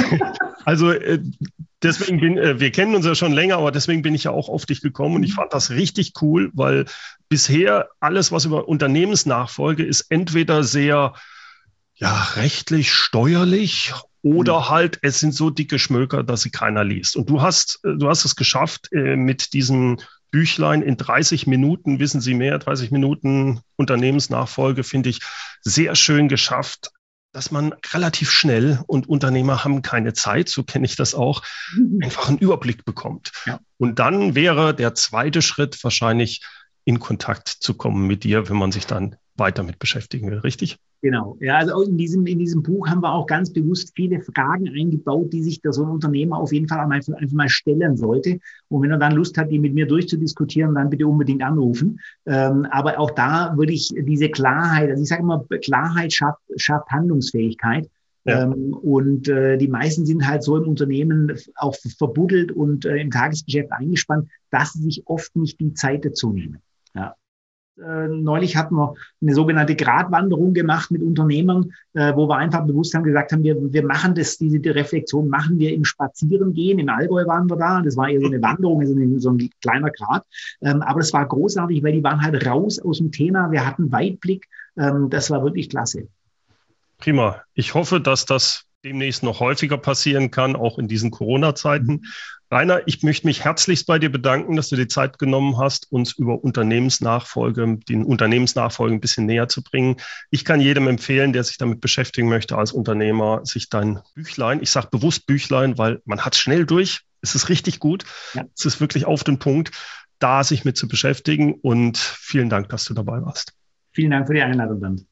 Also 0.66 0.90
äh, 0.90 1.22
deswegen 1.86 2.20
bin, 2.20 2.36
äh, 2.36 2.60
wir 2.60 2.70
kennen 2.70 2.94
uns 2.94 3.06
ja 3.06 3.14
schon 3.14 3.32
länger, 3.32 3.56
aber 3.58 3.72
deswegen 3.72 4.02
bin 4.02 4.14
ich 4.14 4.24
ja 4.24 4.32
auch 4.32 4.48
auf 4.48 4.66
dich 4.66 4.80
gekommen 4.80 5.16
und 5.16 5.22
ich 5.22 5.34
fand 5.34 5.52
das 5.52 5.70
richtig 5.70 6.12
cool, 6.20 6.50
weil 6.54 6.84
bisher 7.28 7.88
alles, 8.00 8.32
was 8.32 8.44
über 8.44 8.68
Unternehmensnachfolge 8.68 9.84
ist, 9.84 10.02
entweder 10.10 10.64
sehr 10.64 11.14
ja, 11.94 12.22
rechtlich, 12.34 12.92
steuerlich 12.92 13.94
oder 14.22 14.60
mhm. 14.60 14.68
halt, 14.68 14.98
es 15.02 15.20
sind 15.20 15.34
so 15.34 15.50
dicke 15.50 15.78
Schmöker, 15.78 16.22
dass 16.22 16.42
sie 16.42 16.50
keiner 16.50 16.84
liest. 16.84 17.16
Und 17.16 17.30
du 17.30 17.40
hast, 17.40 17.80
äh, 17.84 17.96
du 17.96 18.08
hast 18.08 18.24
es 18.24 18.36
geschafft, 18.36 18.92
äh, 18.92 19.16
mit 19.16 19.52
diesem 19.52 19.98
Büchlein 20.30 20.82
in 20.82 20.96
30 20.96 21.46
Minuten, 21.46 21.98
wissen 21.98 22.20
Sie 22.20 22.34
mehr, 22.34 22.58
30 22.58 22.90
Minuten 22.90 23.60
Unternehmensnachfolge, 23.76 24.82
finde 24.84 25.08
ich 25.08 25.20
sehr 25.62 25.94
schön 25.94 26.28
geschafft, 26.28 26.90
dass 27.36 27.50
man 27.50 27.74
relativ 27.92 28.30
schnell 28.30 28.80
und 28.86 29.10
Unternehmer 29.10 29.62
haben 29.62 29.82
keine 29.82 30.14
Zeit, 30.14 30.48
so 30.48 30.62
kenne 30.62 30.86
ich 30.86 30.96
das 30.96 31.14
auch, 31.14 31.42
mhm. 31.76 32.00
einfach 32.02 32.30
einen 32.30 32.38
Überblick 32.38 32.86
bekommt. 32.86 33.30
Ja. 33.44 33.60
Und 33.76 33.98
dann 33.98 34.34
wäre 34.34 34.74
der 34.74 34.94
zweite 34.94 35.42
Schritt 35.42 35.84
wahrscheinlich 35.84 36.42
in 36.86 36.98
Kontakt 36.98 37.48
zu 37.48 37.74
kommen 37.74 38.06
mit 38.06 38.24
dir, 38.24 38.48
wenn 38.48 38.56
man 38.56 38.72
sich 38.72 38.86
dann 38.86 39.16
weiter 39.34 39.64
mit 39.64 39.78
beschäftigen 39.78 40.30
will, 40.30 40.38
richtig? 40.38 40.78
Genau. 41.02 41.36
Ja, 41.40 41.58
also 41.58 41.82
in 41.82 41.98
diesem, 41.98 42.26
in 42.26 42.38
diesem 42.38 42.62
Buch 42.62 42.88
haben 42.88 43.02
wir 43.02 43.12
auch 43.12 43.26
ganz 43.26 43.52
bewusst 43.52 43.92
viele 43.94 44.20
Fragen 44.20 44.68
eingebaut, 44.68 45.32
die 45.32 45.42
sich 45.42 45.60
da 45.60 45.72
so 45.72 45.84
ein 45.84 45.90
Unternehmer 45.90 46.38
auf 46.38 46.52
jeden 46.52 46.68
Fall 46.68 46.80
einfach, 46.80 47.14
einfach 47.14 47.36
mal 47.36 47.48
stellen 47.48 47.96
sollte. 47.96 48.38
Und 48.68 48.82
wenn 48.82 48.90
er 48.90 48.98
dann 48.98 49.12
Lust 49.12 49.36
hat, 49.36 49.50
die 49.50 49.58
mit 49.58 49.74
mir 49.74 49.86
durchzudiskutieren, 49.86 50.74
dann 50.74 50.90
bitte 50.90 51.06
unbedingt 51.06 51.42
anrufen. 51.42 52.00
Ähm, 52.24 52.66
aber 52.70 52.98
auch 52.98 53.10
da 53.10 53.56
würde 53.56 53.72
ich 53.72 53.94
diese 53.96 54.30
Klarheit, 54.30 54.90
also 54.90 55.02
ich 55.02 55.08
sage 55.08 55.22
immer, 55.22 55.44
Klarheit 55.62 56.12
schafft, 56.12 56.40
schafft 56.56 56.90
Handlungsfähigkeit. 56.90 57.88
Ja. 58.24 58.42
Ähm, 58.42 58.74
und 58.74 59.28
äh, 59.28 59.56
die 59.58 59.68
meisten 59.68 60.04
sind 60.06 60.26
halt 60.26 60.42
so 60.42 60.56
im 60.56 60.66
Unternehmen 60.66 61.38
auch 61.54 61.76
verbuddelt 61.98 62.50
und 62.50 62.84
äh, 62.84 62.96
im 62.96 63.10
Tagesgeschäft 63.10 63.70
eingespannt, 63.70 64.28
dass 64.50 64.72
sie 64.72 64.82
sich 64.82 65.02
oft 65.06 65.36
nicht 65.36 65.60
die 65.60 65.74
Zeit 65.74 66.04
dazu 66.04 66.32
nehmen. 66.32 66.58
Ja. 66.94 67.14
Äh, 67.78 68.08
neulich 68.08 68.56
hatten 68.56 68.74
wir 68.74 68.94
eine 69.20 69.34
sogenannte 69.34 69.76
Gratwanderung 69.76 70.54
gemacht 70.54 70.90
mit 70.90 71.02
Unternehmern, 71.02 71.72
äh, 71.94 72.14
wo 72.14 72.28
wir 72.28 72.36
einfach 72.36 72.66
bewusst 72.66 72.94
haben 72.94 73.04
gesagt 73.04 73.32
haben, 73.32 73.42
wir, 73.42 73.56
wir 73.72 73.84
machen 73.84 74.14
das, 74.14 74.38
diese 74.38 74.60
die 74.60 74.70
Reflexion 74.70 75.28
machen 75.28 75.58
wir 75.58 75.74
im 75.74 75.84
Spazierengehen. 75.84 76.78
In 76.78 76.88
Allgäu 76.88 77.26
waren 77.26 77.50
wir 77.50 77.56
da. 77.56 77.82
Das 77.82 77.96
war 77.96 78.08
eher 78.08 78.20
so 78.20 78.26
eine 78.26 78.40
Wanderung, 78.40 78.80
also 78.80 78.94
so 79.18 79.30
ein 79.30 79.50
kleiner 79.60 79.90
Grat. 79.90 80.24
Ähm, 80.62 80.82
aber 80.82 81.00
das 81.00 81.12
war 81.12 81.26
großartig, 81.26 81.82
weil 81.82 81.92
die 81.92 82.04
waren 82.04 82.22
halt 82.22 82.46
raus 82.46 82.78
aus 82.78 82.98
dem 82.98 83.12
Thema. 83.12 83.50
Wir 83.50 83.66
hatten 83.66 83.92
Weitblick. 83.92 84.46
Ähm, 84.78 85.10
das 85.10 85.30
war 85.30 85.42
wirklich 85.44 85.68
klasse. 85.68 86.08
Prima. 86.98 87.42
Ich 87.54 87.74
hoffe, 87.74 88.00
dass 88.00 88.24
das 88.24 88.64
demnächst 88.84 89.22
noch 89.22 89.40
häufiger 89.40 89.78
passieren 89.78 90.30
kann, 90.30 90.56
auch 90.56 90.78
in 90.78 90.88
diesen 90.88 91.10
Corona-Zeiten. 91.10 92.02
Rainer, 92.50 92.82
ich 92.86 93.02
möchte 93.02 93.26
mich 93.26 93.44
herzlichst 93.44 93.86
bei 93.86 93.98
dir 93.98 94.10
bedanken, 94.10 94.54
dass 94.54 94.68
du 94.68 94.76
die 94.76 94.86
Zeit 94.86 95.18
genommen 95.18 95.58
hast, 95.58 95.90
uns 95.90 96.12
über 96.12 96.42
Unternehmensnachfolge, 96.44 97.78
den 97.88 98.04
Unternehmensnachfolge 98.04 98.94
ein 98.94 99.00
bisschen 99.00 99.26
näher 99.26 99.48
zu 99.48 99.64
bringen. 99.64 99.96
Ich 100.30 100.44
kann 100.44 100.60
jedem 100.60 100.86
empfehlen, 100.86 101.32
der 101.32 101.42
sich 101.42 101.58
damit 101.58 101.80
beschäftigen 101.80 102.28
möchte 102.28 102.56
als 102.56 102.72
Unternehmer, 102.72 103.44
sich 103.44 103.68
dein 103.68 104.00
Büchlein, 104.14 104.62
ich 104.62 104.70
sage 104.70 104.88
bewusst 104.92 105.26
Büchlein, 105.26 105.76
weil 105.76 106.00
man 106.04 106.24
hat 106.24 106.36
schnell 106.36 106.66
durch. 106.66 107.00
Es 107.20 107.34
ist 107.34 107.48
richtig 107.48 107.80
gut. 107.80 108.04
Ja. 108.34 108.44
Es 108.56 108.64
ist 108.64 108.80
wirklich 108.80 109.06
auf 109.06 109.24
den 109.24 109.40
Punkt, 109.40 109.72
da 110.20 110.44
sich 110.44 110.64
mit 110.64 110.76
zu 110.76 110.86
beschäftigen. 110.86 111.54
Und 111.54 111.98
vielen 111.98 112.48
Dank, 112.48 112.68
dass 112.68 112.84
du 112.84 112.94
dabei 112.94 113.22
warst. 113.22 113.54
Vielen 113.92 114.12
Dank 114.12 114.28
für 114.28 114.34
die 114.34 114.42
Einladung. 114.42 115.06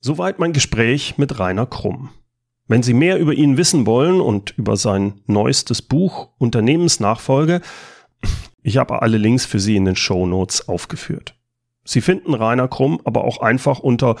Soweit 0.00 0.38
mein 0.38 0.52
Gespräch 0.52 1.18
mit 1.18 1.40
Rainer 1.40 1.66
Krumm. 1.66 2.10
Wenn 2.68 2.82
Sie 2.82 2.94
mehr 2.94 3.18
über 3.18 3.32
ihn 3.32 3.56
wissen 3.56 3.86
wollen 3.86 4.20
und 4.20 4.54
über 4.56 4.76
sein 4.76 5.20
neuestes 5.26 5.82
Buch 5.82 6.30
Unternehmensnachfolge, 6.38 7.60
ich 8.62 8.76
habe 8.76 9.02
alle 9.02 9.18
Links 9.18 9.46
für 9.46 9.60
Sie 9.60 9.76
in 9.76 9.84
den 9.84 9.96
Show 9.96 10.26
Notes 10.26 10.68
aufgeführt. 10.68 11.36
Sie 11.84 12.00
finden 12.00 12.34
Rainer 12.34 12.66
Krumm 12.66 13.00
aber 13.04 13.24
auch 13.24 13.40
einfach 13.40 13.78
unter 13.78 14.16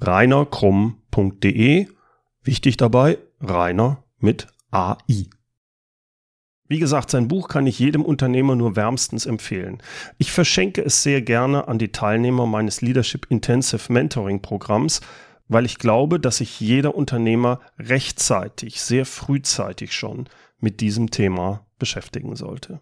reinerkrumm.de. 0.00 1.86
Wichtig 2.42 2.76
dabei, 2.78 3.18
Rainer 3.40 4.02
mit 4.18 4.48
AI. 4.70 5.26
Wie 6.68 6.78
gesagt, 6.78 7.10
sein 7.10 7.28
Buch 7.28 7.48
kann 7.48 7.66
ich 7.66 7.78
jedem 7.78 8.02
Unternehmer 8.02 8.56
nur 8.56 8.76
wärmstens 8.76 9.26
empfehlen. 9.26 9.82
Ich 10.16 10.32
verschenke 10.32 10.82
es 10.82 11.02
sehr 11.02 11.20
gerne 11.20 11.68
an 11.68 11.78
die 11.78 11.92
Teilnehmer 11.92 12.46
meines 12.46 12.80
Leadership 12.80 13.26
Intensive 13.28 13.92
Mentoring 13.92 14.40
Programms, 14.40 15.02
weil 15.52 15.66
ich 15.66 15.78
glaube, 15.78 16.18
dass 16.18 16.38
sich 16.38 16.58
jeder 16.60 16.94
Unternehmer 16.94 17.60
rechtzeitig, 17.78 18.80
sehr 18.80 19.04
frühzeitig 19.06 19.94
schon 19.94 20.28
mit 20.58 20.80
diesem 20.80 21.10
Thema 21.10 21.66
beschäftigen 21.78 22.34
sollte. 22.36 22.80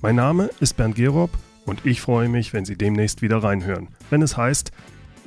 Mein 0.02 0.14
Name 0.14 0.50
ist 0.60 0.76
Bernd 0.76 0.94
Gerob 0.94 1.30
und 1.66 1.84
ich 1.84 2.00
freue 2.00 2.28
mich, 2.28 2.52
wenn 2.52 2.64
Sie 2.64 2.78
demnächst 2.78 3.22
wieder 3.22 3.42
reinhören, 3.42 3.88
wenn 4.10 4.22
es 4.22 4.36
heißt 4.36 4.70